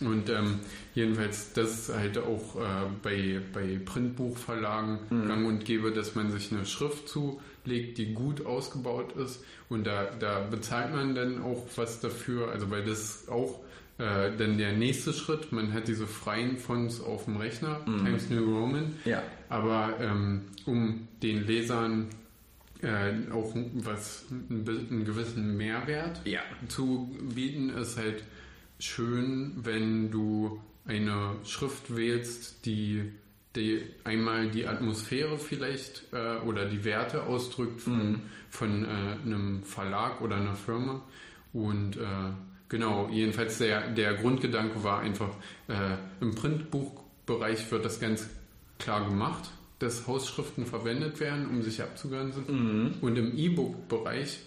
Und 0.02 0.30
ähm, 0.30 0.60
jedenfalls, 0.94 1.54
das 1.54 1.90
halt 1.90 2.18
auch 2.18 2.56
äh, 2.58 2.62
bei, 3.02 3.40
bei 3.54 3.80
Printbuchverlagen 3.84 5.00
Mhm. 5.10 5.28
gang 5.28 5.48
und 5.48 5.66
gäbe, 5.66 5.92
dass 5.92 6.16
man 6.16 6.32
sich 6.32 6.52
eine 6.52 6.66
Schrift 6.66 7.08
zulegt, 7.08 7.98
die 7.98 8.14
gut 8.14 8.46
ausgebaut 8.46 9.14
ist. 9.16 9.44
Und 9.70 9.86
da, 9.88 10.06
da 10.20 10.42
bezahlt 10.42 10.94
man 10.94 11.16
dann 11.16 11.42
auch 11.42 11.66
was 11.78 12.00
dafür, 12.02 12.52
also 12.52 12.70
weil 12.72 12.84
das 12.84 13.28
auch 13.30 13.62
äh, 13.98 14.32
dann 14.38 14.58
der 14.58 14.74
nächste 14.74 15.14
Schritt. 15.14 15.52
Man 15.54 15.72
hat 15.72 15.88
diese 15.88 16.08
freien 16.08 16.58
Fonts 16.58 17.00
auf 17.00 17.26
dem 17.26 17.38
Rechner, 17.38 17.80
Times 17.86 18.30
New 18.30 18.44
Roman. 18.60 18.94
Ja. 19.06 19.24
Aber 19.48 19.94
ähm, 20.02 20.42
um 20.66 21.08
den 21.24 21.48
Lesern 21.48 22.08
äh, 22.82 23.14
auch 23.32 23.56
was, 23.76 24.26
einen, 24.50 24.68
einen 24.68 25.06
gewissen 25.06 25.56
Mehrwert 25.56 26.20
Ja. 26.26 26.42
zu 26.68 27.16
bieten, 27.34 27.70
ist 27.70 27.98
halt 27.98 28.24
schön, 28.80 29.54
wenn 29.64 30.12
du 30.12 30.62
eine 30.86 31.36
Schrift 31.44 31.96
wählst, 31.96 32.66
die, 32.66 33.12
die 33.56 33.84
einmal 34.04 34.50
die 34.50 34.68
Atmosphäre 34.68 35.38
vielleicht 35.38 36.04
äh, 36.12 36.38
oder 36.46 36.66
die 36.66 36.84
Werte 36.84 37.24
ausdrückt 37.24 37.82
von, 37.82 38.22
von 38.50 38.86
äh, 38.86 38.88
einem 38.88 39.64
Verlag 39.64 40.22
oder 40.22 40.36
einer 40.36 40.56
Firma. 40.56 41.02
Und 41.54 41.98
äh, 41.98 42.02
genau, 42.70 43.10
jedenfalls 43.12 43.58
der, 43.58 43.90
der 43.92 44.16
Grundgedanke 44.16 44.84
war 44.84 45.00
einfach, 45.00 45.36
äh, 45.68 45.98
im 46.22 46.36
Printbuchbereich 46.36 47.72
wird 47.72 47.86
das 47.86 48.00
ganz 48.00 48.30
klar 48.78 49.08
gemacht, 49.08 49.50
dass 49.80 50.08
Hausschriften 50.08 50.66
verwendet 50.66 51.20
werden, 51.20 51.48
um 51.48 51.62
sich 51.62 51.82
abzugrenzen. 51.82 52.94
Und 53.02 53.18
im 53.18 53.38
E-Book-Bereich, 53.38 54.40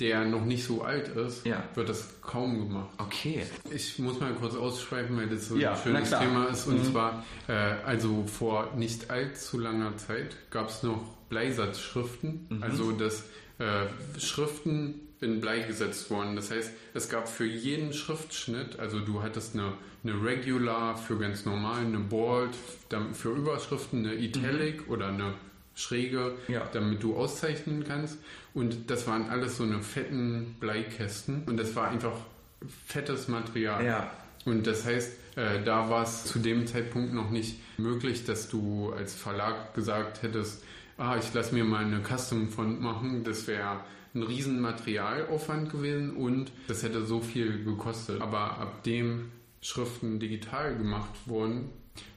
der 0.00 0.24
noch 0.24 0.44
nicht 0.44 0.64
so 0.64 0.82
alt 0.82 1.08
ist, 1.08 1.46
Ja. 1.46 1.62
wird 1.74 1.88
das 1.88 2.20
kaum 2.20 2.58
gemacht. 2.66 2.90
Okay. 2.98 3.44
Ich 3.72 3.98
muss 4.00 4.18
mal 4.18 4.32
kurz 4.34 4.54
ausschweifen, 4.56 5.16
weil 5.16 5.28
das 5.28 5.46
so 5.48 5.56
Ja, 5.56 5.72
ein 5.74 5.78
schönes. 5.82 6.10
Thema 6.10 6.46
ist. 6.46 6.66
Und 6.66 6.84
zwar, 6.84 7.24
äh, 7.46 7.52
also 7.52 8.24
vor 8.26 8.72
nicht 8.76 9.10
allzu 9.10 9.58
langer 9.58 9.96
Zeit 9.96 10.36
gab 10.50 10.68
es 10.68 10.82
noch 10.82 11.02
Bleisatzschriften, 11.28 12.58
also 12.60 12.92
dass 12.92 13.24
äh, 13.58 13.86
Schriften 14.18 15.00
in 15.20 15.40
Blei 15.40 15.60
gesetzt 15.60 16.10
wurden. 16.10 16.36
Das 16.36 16.50
heißt, 16.50 16.70
es 16.92 17.08
gab 17.08 17.28
für 17.28 17.46
jeden 17.46 17.92
Schriftschnitt, 17.92 18.78
also 18.78 18.98
du 19.00 19.22
hattest 19.22 19.54
eine, 19.54 19.72
eine 20.02 20.22
Regular 20.22 20.96
für 20.96 21.16
ganz 21.18 21.44
normal, 21.46 21.80
eine 21.86 21.98
Bold 22.00 22.50
dann 22.88 23.14
für 23.14 23.30
Überschriften, 23.30 24.04
eine 24.04 24.16
Italic 24.16 24.88
oder 24.90 25.06
eine 25.08 25.34
schräge, 25.74 26.32
Ja. 26.48 26.68
damit 26.72 27.02
du 27.02 27.16
auszeichnen 27.16 27.84
kannst. 27.84 28.18
Und 28.54 28.90
das 28.90 29.06
waren 29.06 29.28
alles 29.30 29.56
so 29.56 29.64
eine 29.64 29.82
fetten 29.82 30.56
Bleikästen. 30.60 31.42
Und 31.46 31.56
das 31.58 31.74
war 31.74 31.88
einfach 31.88 32.16
fettes 32.86 33.28
Material. 33.28 33.84
Ja. 33.84 34.10
Und 34.44 34.66
das 34.66 34.84
heißt, 34.84 35.12
äh, 35.36 35.62
da 35.64 35.88
war 35.90 36.02
es 36.04 36.24
zu 36.24 36.38
dem 36.38 36.66
Zeitpunkt 36.66 37.12
noch 37.12 37.30
nicht 37.30 37.58
möglich, 37.78 38.24
dass 38.24 38.48
du 38.48 38.92
als 38.92 39.14
Verlag 39.14 39.74
gesagt 39.74 40.22
hättest, 40.22 40.62
ah, 40.96 41.16
ich 41.18 41.32
lasse 41.34 41.54
mir 41.54 41.64
mal 41.64 41.84
eine 41.84 42.00
Custom 42.02 42.48
Font 42.50 42.80
machen. 42.80 43.24
Das 43.24 43.46
wäre 43.46 43.80
ein 44.14 44.22
riesen 44.22 44.60
Materialaufwand 44.60 45.70
gewesen 45.72 46.14
und 46.14 46.52
das 46.68 46.82
hätte 46.84 47.04
so 47.04 47.20
viel 47.20 47.64
gekostet. 47.64 48.20
Aber 48.20 48.58
ab 48.58 48.84
dem 48.84 49.30
Schriften 49.60 50.20
digital 50.20 50.76
gemacht 50.76 51.10
wurden, 51.26 51.70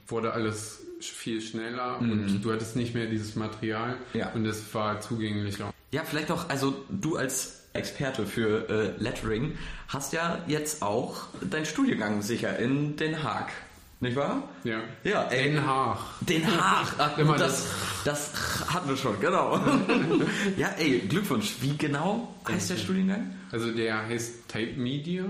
wurde 0.08 0.32
alles 0.32 0.80
viel 1.00 1.40
schneller 1.40 1.98
und 2.00 2.40
du 2.42 2.52
hattest 2.52 2.74
nicht 2.74 2.94
mehr 2.94 3.06
dieses 3.06 3.36
Material 3.36 3.96
Mhm. 4.12 4.18
Ja. 4.20 4.30
und 4.32 4.44
es 4.46 4.74
war 4.74 5.00
zugänglicher. 5.00 5.72
Ja, 5.92 6.02
vielleicht 6.04 6.30
auch, 6.30 6.48
also 6.48 6.84
du 6.90 7.16
als 7.16 7.64
Experte 7.72 8.26
für 8.26 8.68
äh, 8.68 9.02
Lettering 9.02 9.52
hast 9.88 10.12
ja 10.12 10.38
jetzt 10.48 10.82
auch 10.82 11.28
deinen 11.50 11.66
Studiengang 11.66 12.22
sicher 12.22 12.58
in 12.58 12.96
Den 12.96 13.22
Haag, 13.22 13.52
nicht 14.00 14.16
wahr? 14.16 14.48
Ja. 14.64 14.80
Ja, 15.04 15.24
ey. 15.28 15.52
Den 15.52 15.64
Haag. 15.66 15.98
Den 16.20 16.44
Haag, 16.46 16.94
ach, 16.98 17.18
Immer 17.18 17.32
gut, 17.32 17.40
das, 17.40 17.66
das 18.04 18.32
hatten 18.72 18.88
wir 18.88 18.96
schon, 18.96 19.20
genau. 19.20 19.56
ja, 20.56 20.68
ey, 20.78 21.00
Glückwunsch. 21.08 21.56
Wie 21.60 21.76
genau 21.76 22.34
heißt 22.48 22.70
der 22.70 22.76
Studiengang? 22.76 23.34
Also 23.52 23.70
der 23.70 24.06
heißt 24.06 24.48
Type 24.48 24.80
Media 24.80 25.24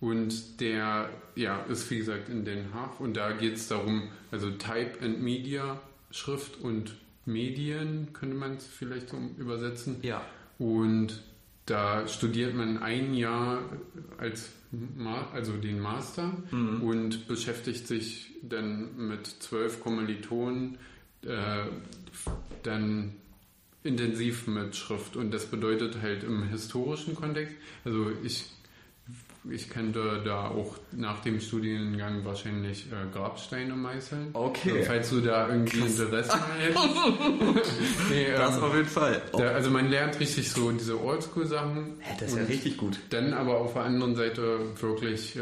und 0.00 0.60
der 0.60 1.10
ja, 1.34 1.60
ist 1.62 1.90
wie 1.90 1.98
gesagt 1.98 2.28
in 2.28 2.44
Den 2.44 2.72
Haag 2.72 3.00
und 3.00 3.16
da 3.16 3.32
geht 3.32 3.56
es 3.56 3.68
darum, 3.68 4.08
also 4.30 4.50
Type 4.50 4.98
and 5.02 5.22
Media, 5.22 5.80
Schrift 6.10 6.60
und 6.60 6.94
Medien 7.24 8.12
könnte 8.12 8.36
man 8.36 8.56
es 8.56 8.66
vielleicht 8.66 9.10
so 9.10 9.16
übersetzen. 9.36 9.96
Ja. 10.02 10.24
Und 10.58 11.22
da 11.66 12.08
studiert 12.08 12.54
man 12.54 12.78
ein 12.78 13.14
Jahr 13.14 13.62
als 14.16 14.50
Ma 14.70 15.28
also 15.32 15.52
den 15.52 15.80
Master 15.80 16.32
und 16.52 17.26
beschäftigt 17.28 17.86
sich 17.86 18.34
dann 18.42 18.96
mit 18.96 19.26
zwölf 19.26 19.80
Kommilitonen 19.80 20.78
äh, 21.22 21.64
dann 22.62 23.14
intensiv 23.82 24.46
mit 24.46 24.76
Schrift 24.76 25.16
und 25.16 25.32
das 25.32 25.46
bedeutet 25.46 26.02
halt 26.02 26.24
im 26.24 26.42
historischen 26.48 27.14
Kontext, 27.14 27.54
also 27.84 28.10
ich 28.22 28.46
ich 29.50 29.70
könnte 29.70 30.20
da 30.24 30.48
auch 30.48 30.76
nach 30.92 31.20
dem 31.20 31.40
Studiengang 31.40 32.24
wahrscheinlich 32.24 32.86
äh, 32.92 33.10
Grabsteine 33.12 33.74
meißeln. 33.74 34.30
Okay. 34.32 34.82
Falls 34.84 35.10
du 35.10 35.20
da 35.20 35.48
irgendwie 35.48 35.78
Interesse 35.78 36.10
hättest. 36.10 36.36
nee, 38.10 38.26
Das 38.36 38.56
ähm, 38.56 38.62
auf 38.64 38.74
jeden 38.74 38.88
Fall. 38.88 39.22
Oh, 39.32 39.38
da, 39.38 39.48
also 39.52 39.70
man 39.70 39.88
lernt 39.88 40.18
richtig 40.20 40.50
so 40.50 40.70
diese 40.72 41.02
Oldschool-Sachen. 41.02 41.94
das 42.18 42.32
ist 42.32 42.36
ja 42.38 42.44
richtig 42.44 42.76
gut. 42.76 42.98
Dann 43.10 43.32
aber 43.32 43.58
auf 43.58 43.72
der 43.74 43.82
anderen 43.82 44.14
Seite 44.16 44.60
wirklich 44.80 45.36
äh, 45.36 45.40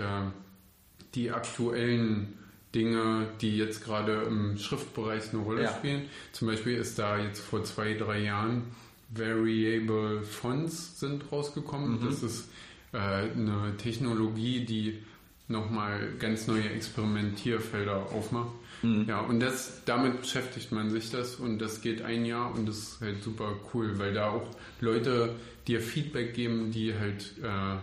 die 1.14 1.30
aktuellen 1.30 2.34
Dinge, 2.74 3.26
die 3.40 3.56
jetzt 3.56 3.82
gerade 3.84 4.22
im 4.26 4.58
Schriftbereich 4.58 5.32
eine 5.32 5.42
Rolle 5.42 5.62
Ja. 5.64 5.72
spielen. 5.74 6.02
Zum 6.32 6.48
Beispiel 6.48 6.76
ist 6.76 6.98
da 6.98 7.18
jetzt 7.18 7.40
vor 7.40 7.64
zwei, 7.64 7.94
drei 7.94 8.18
Jahren 8.20 8.64
Variable 9.10 10.22
Fonts 10.22 11.00
sind 11.00 11.30
rausgekommen. 11.32 12.00
Mhm. 12.02 12.06
Das 12.06 12.22
ist 12.22 12.48
äh, 12.92 12.98
eine 12.98 13.74
Technologie, 13.78 14.64
die 14.64 15.02
nochmal 15.48 16.12
ganz 16.18 16.46
neue 16.46 16.68
Experimentierfelder 16.70 18.12
aufmacht. 18.12 18.52
Mhm. 18.82 19.06
Ja, 19.08 19.20
und 19.20 19.40
das, 19.40 19.82
damit 19.84 20.20
beschäftigt 20.20 20.72
man 20.72 20.90
sich 20.90 21.10
das 21.10 21.36
und 21.36 21.58
das 21.58 21.80
geht 21.80 22.02
ein 22.02 22.24
Jahr 22.24 22.54
und 22.54 22.68
das 22.68 22.78
ist 22.78 23.00
halt 23.00 23.22
super 23.22 23.54
cool, 23.72 23.98
weil 23.98 24.12
da 24.12 24.30
auch 24.30 24.48
Leute 24.80 25.34
dir 25.66 25.80
Feedback 25.80 26.34
geben, 26.34 26.72
die 26.72 26.94
halt 26.94 27.34
äh, 27.42 27.76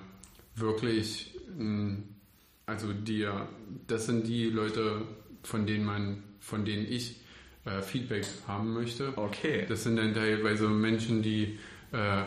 wirklich, 0.59 1.33
mh, 1.57 1.97
also 2.65 2.93
dir, 2.93 3.47
das 3.87 4.05
sind 4.05 4.27
die 4.27 4.45
Leute, 4.45 5.01
von 5.43 5.65
denen 5.65 5.85
man, 5.85 6.23
von 6.39 6.65
denen 6.65 6.85
ich 6.89 7.17
äh, 7.65 7.81
Feedback 7.81 8.25
haben 8.47 8.73
möchte. 8.73 9.13
Okay. 9.15 9.65
Das 9.67 9.83
sind 9.83 9.95
dann 9.95 10.13
teilweise 10.13 10.67
Menschen, 10.67 11.21
die 11.21 11.59
äh, 11.91 12.23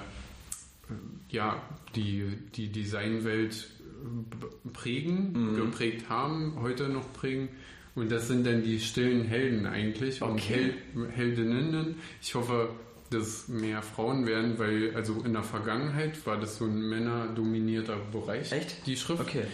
ja 1.30 1.62
die 1.96 2.24
die 2.54 2.68
Designwelt 2.70 3.68
b- 4.04 4.70
prägen, 4.72 5.56
geprägt 5.56 6.08
haben, 6.08 6.54
heute 6.60 6.88
noch 6.88 7.12
prägen. 7.12 7.48
Und 7.94 8.12
das 8.12 8.28
sind 8.28 8.46
dann 8.46 8.62
die 8.62 8.78
stillen 8.78 9.24
Helden 9.24 9.64
eigentlich 9.66 10.20
und 10.22 10.32
Okay. 10.32 10.74
Hel 10.94 11.08
Heldinnen. 11.12 11.94
Ich 12.20 12.34
hoffe, 12.34 12.68
dass 13.10 13.48
mehr 13.48 13.80
Frauen 13.82 14.26
werden, 14.26 14.58
weil 14.58 14.94
also 14.94 15.22
in 15.24 15.32
der 15.32 15.42
Vergangenheit 15.42 16.26
war 16.26 16.38
das 16.38 16.58
so 16.58 16.66
ein 16.66 16.88
männerdominierter 16.88 17.96
Bereich. 18.12 18.52
Echt? 18.52 18.86
Die 18.86 18.96
Schrift. 18.96 19.22
Okay. 19.22 19.44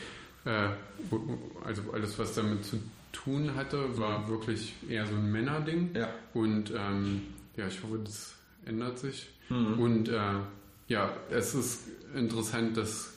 Äh, 0.45 0.71
also 1.65 1.83
alles, 1.93 2.19
was 2.19 2.35
damit 2.35 2.65
zu 2.65 2.79
tun 3.13 3.55
hatte, 3.55 3.97
war 3.97 4.29
wirklich 4.29 4.75
eher 4.89 5.07
so 5.07 5.15
ein 5.15 5.31
Männerding. 5.31 5.91
Ja. 5.95 6.09
Und 6.35 6.73
ähm, 6.77 7.23
ja, 7.57 7.69
ich 7.69 7.81
hoffe, 7.83 8.01
das 8.03 8.35
ändert 8.65 8.99
sich. 8.99 9.29
Mhm. 9.51 9.79
Und 9.79 10.09
äh, 10.09 10.19
ja, 10.89 11.17
es 11.31 11.55
ist 11.55 11.81
interessant, 12.15 12.77
dass 12.77 13.13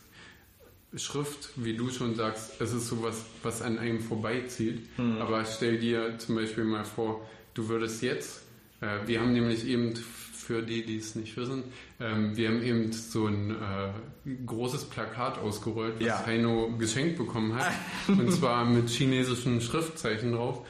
Schrift, 0.95 1.49
wie 1.57 1.75
du 1.75 1.89
schon 1.89 2.15
sagst, 2.15 2.61
es 2.61 2.71
ist 2.73 2.87
sowas, 2.87 3.25
was 3.43 3.61
an 3.61 3.77
einem 3.79 3.99
vorbeizieht. 3.99 4.97
Mhm. 4.97 5.17
Aber 5.17 5.43
stell 5.45 5.77
dir 5.77 6.17
zum 6.17 6.35
Beispiel 6.35 6.63
mal 6.63 6.85
vor, 6.85 7.27
du 7.53 7.67
würdest 7.67 8.01
jetzt, 8.01 8.43
äh, 8.81 8.99
wir 9.05 9.19
haben 9.19 9.33
nämlich 9.33 9.65
eben, 9.67 9.93
für 9.95 10.61
die, 10.61 10.85
die 10.85 10.97
es 10.97 11.15
nicht 11.15 11.35
wissen, 11.37 11.63
ähm, 11.99 12.37
wir 12.37 12.49
haben 12.49 12.61
eben 12.61 12.91
so 12.93 13.25
ein 13.25 13.49
äh, 13.51 14.35
großes 14.45 14.85
Plakat 14.85 15.39
ausgerollt, 15.39 15.95
was 15.95 16.05
Ja. 16.05 16.25
Heino 16.25 16.71
geschenkt 16.77 17.17
bekommen 17.17 17.55
hat. 17.55 17.71
und 18.07 18.31
zwar 18.31 18.63
mit 18.63 18.89
chinesischen 18.89 19.59
Schriftzeichen 19.59 20.33
drauf. 20.33 20.65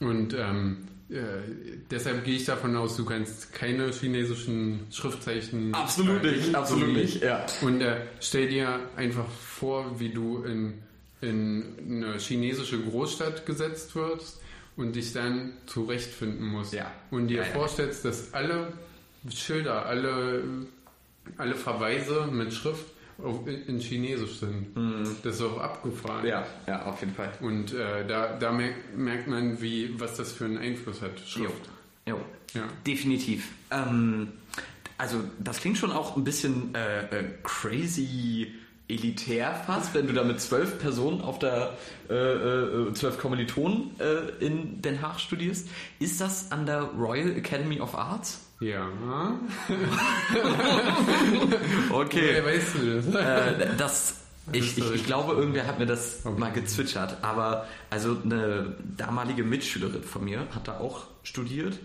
Und 0.00 0.34
ähm, 0.34 0.78
äh, 1.10 1.20
deshalb 1.90 2.24
gehe 2.24 2.36
ich 2.36 2.44
davon 2.44 2.76
aus, 2.76 2.96
du 2.96 3.04
kannst 3.04 3.52
keine 3.52 3.90
chinesischen 3.92 4.86
Schriftzeichen. 4.90 5.74
Absolut 5.74 6.22
nicht, 6.22 6.42
schreiben, 6.42 6.54
absolut 6.54 6.88
nicht, 6.88 7.16
ich. 7.16 7.22
ja. 7.22 7.46
Und 7.62 7.80
äh, 7.80 8.02
stell 8.20 8.48
dir 8.48 8.80
einfach 8.96 9.28
vor, 9.30 9.98
wie 9.98 10.10
du 10.10 10.42
in, 10.42 10.74
in 11.20 11.64
eine 11.88 12.18
chinesische 12.18 12.78
Großstadt 12.80 13.46
gesetzt 13.46 13.94
wirst 13.96 14.40
und 14.76 14.94
dich 14.96 15.12
dann 15.12 15.52
zurechtfinden 15.66 16.46
musst. 16.46 16.72
Ja. 16.74 16.92
Und 17.10 17.28
dir 17.28 17.38
Ja, 17.38 17.44
vorstellst, 17.44 18.04
dass 18.04 18.34
alle 18.34 18.72
Schilder, 19.34 19.86
alle, 19.86 20.42
alle 21.36 21.54
Verweise 21.54 22.28
mit 22.30 22.52
Schrift 22.52 22.84
in 23.66 23.80
Chinesisch 23.80 24.38
sind. 24.38 24.68
Das 25.24 25.36
ist 25.36 25.42
auch 25.42 25.58
abgefahren. 25.58 26.22
Mhm. 26.22 26.28
Ja, 26.28 26.46
ja, 26.66 26.86
auf 26.86 27.00
jeden 27.00 27.14
Fall. 27.14 27.32
Und 27.40 27.74
äh, 27.74 28.06
da, 28.06 28.36
da 28.38 28.52
merkt, 28.52 28.96
merkt 28.96 29.26
man, 29.26 29.60
wie, 29.60 29.98
was 30.00 30.16
das 30.16 30.32
für 30.32 30.44
einen 30.44 30.58
Einfluss 30.58 31.02
hat. 31.02 31.18
Schrift. 31.26 31.68
Jo. 32.06 32.20
Ja. 32.54 32.62
Definitiv. 32.86 33.50
Ähm, 33.70 34.28
also 34.96 35.18
das 35.38 35.60
klingt 35.60 35.78
schon 35.78 35.92
auch 35.92 36.16
ein 36.16 36.24
bisschen 36.24 36.74
äh, 36.74 37.04
äh, 37.06 37.24
crazy 37.42 38.52
elitär 38.88 39.54
fast, 39.66 39.94
wenn 39.94 40.06
du 40.06 40.14
da 40.14 40.24
mit 40.24 40.40
zwölf 40.40 40.78
Personen 40.78 41.20
auf 41.20 41.38
der 41.38 41.76
äh, 42.08 42.14
äh, 42.14 42.92
zwölf 42.94 43.18
Kommilitonen 43.18 43.90
äh, 44.00 44.44
in 44.44 44.80
Den 44.80 45.02
Haag 45.02 45.20
studierst. 45.20 45.68
Ist 45.98 46.20
das 46.20 46.50
an 46.50 46.66
der 46.66 46.82
Royal 46.82 47.36
Academy 47.36 47.80
of 47.80 47.94
Arts? 47.94 48.47
Ja. 48.60 48.88
Okay. 51.90 52.20
Woher 52.20 52.44
weißt 52.44 52.74
du 52.74 53.00
das? 53.00 53.14
äh, 53.14 53.76
das 53.76 54.14
ich, 54.52 54.78
ich, 54.78 54.90
ich 54.94 55.04
glaube, 55.04 55.32
irgendwer 55.32 55.66
hat 55.66 55.78
mir 55.78 55.86
das 55.86 56.24
mal 56.24 56.50
gezwitschert. 56.52 57.18
Aber 57.22 57.66
also 57.90 58.16
eine 58.24 58.74
damalige 58.96 59.42
Mitschülerin 59.44 60.02
von 60.02 60.24
mir 60.24 60.46
hat 60.54 60.68
da 60.68 60.78
auch 60.78 61.04
studiert 61.22 61.78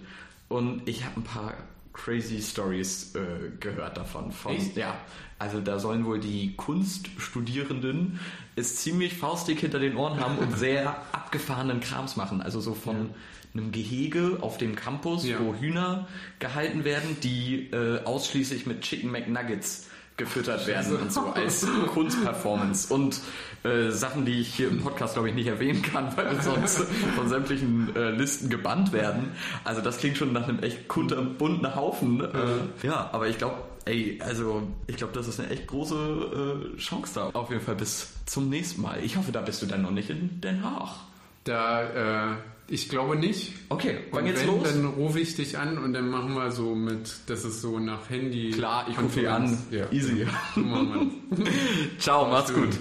und 0.49 0.87
ich 0.87 1.03
habe 1.03 1.19
ein 1.19 1.23
paar 1.23 1.53
crazy 1.93 2.41
Stories 2.41 3.13
äh, 3.15 3.51
gehört 3.59 3.97
davon. 3.97 4.31
Von, 4.31 4.53
Echt? 4.55 4.75
ja, 4.75 4.95
also 5.39 5.61
da 5.61 5.79
sollen 5.79 6.05
wohl 6.05 6.19
die 6.19 6.55
Kunststudierenden 6.55 8.19
es 8.55 8.77
ziemlich 8.77 9.15
faustig 9.15 9.59
hinter 9.59 9.79
den 9.79 9.95
Ohren 9.95 10.19
haben 10.19 10.37
und 10.37 10.57
sehr 10.57 10.95
abgefahrenen 11.11 11.79
Krams 11.79 12.15
machen. 12.15 12.41
Also 12.41 12.61
so 12.61 12.73
von 12.73 13.09
einem 13.53 13.71
Gehege 13.71 14.37
auf 14.41 14.57
dem 14.57 14.75
Campus, 14.75 15.25
Ja. 15.25 15.39
wo 15.39 15.53
Hühner 15.55 16.07
gehalten 16.39 16.83
werden, 16.83 17.17
die 17.21 17.69
äh, 17.71 18.03
ausschließlich 18.03 18.65
mit 18.65 18.81
Chicken 18.81 19.11
McNuggets 19.11 19.87
gefüttert 20.17 20.67
werden 20.67 20.95
und 20.97 21.11
so 21.11 21.21
als 21.33 21.65
Kunstperformance 21.93 22.93
und 22.93 23.19
äh, 23.63 23.89
Sachen, 23.89 24.25
die 24.25 24.41
ich 24.41 24.53
hier 24.53 24.69
im 24.69 24.81
Podcast 24.81 25.13
glaube 25.13 25.29
ich 25.29 25.35
nicht 25.35 25.47
erwähnen 25.47 25.81
kann, 25.81 26.15
weil 26.15 26.31
wir 26.31 26.41
sonst 26.41 26.83
von 27.15 27.27
sämtlichen 27.27 27.95
äh, 27.95 28.11
Listen 28.11 28.49
gebannt 28.49 28.93
werden. 28.93 29.31
Also 29.63 29.81
das 29.81 29.97
klingt 29.97 30.17
schon 30.17 30.33
nach 30.33 30.47
einem 30.47 30.59
echt 30.59 30.87
kunterbunten 30.87 31.75
Haufen. 31.75 32.21
Äh, 32.21 32.85
ja, 32.85 33.09
aber 33.11 33.27
ich 33.27 33.37
glaube, 33.37 33.55
ey, 33.85 34.19
also 34.23 34.63
ich 34.87 34.97
glaube, 34.97 35.13
das 35.13 35.27
ist 35.27 35.39
eine 35.39 35.49
echt 35.49 35.67
große 35.67 36.73
äh, 36.75 36.77
Chance 36.77 37.13
da. 37.15 37.29
Auf 37.33 37.49
jeden 37.49 37.61
Fall 37.61 37.75
bis 37.75 38.09
zum 38.25 38.49
nächsten 38.49 38.81
Mal. 38.81 39.03
Ich 39.03 39.17
hoffe, 39.17 39.31
da 39.31 39.41
bist 39.41 39.61
du 39.61 39.65
dann 39.65 39.81
noch 39.81 39.91
nicht 39.91 40.09
in 40.09 40.41
Den 40.41 40.63
Haag. 40.63 40.99
Da, 41.43 42.33
äh, 42.33 42.35
ich 42.67 42.89
glaube 42.89 43.15
nicht. 43.15 43.53
Okay, 43.69 43.99
wann 44.11 44.25
geht's 44.25 44.41
wenn, 44.41 44.47
los? 44.47 44.63
dann 44.63 44.85
rufe 44.85 45.19
ich 45.19 45.35
dich 45.35 45.57
an 45.57 45.77
und 45.77 45.93
dann 45.93 46.09
machen 46.09 46.33
wir 46.35 46.51
so 46.51 46.75
mit, 46.75 47.11
das 47.27 47.45
ist 47.45 47.61
so 47.61 47.79
nach 47.79 48.09
Handy. 48.09 48.51
Klar, 48.51 48.87
ich 48.89 48.97
rufe 48.99 49.19
dich 49.19 49.29
an. 49.29 49.57
Ja. 49.71 49.91
Easy. 49.91 50.25
Ciao, 51.99 52.27
macht's 52.27 52.53
gut. 52.53 52.71
gut. 52.71 52.79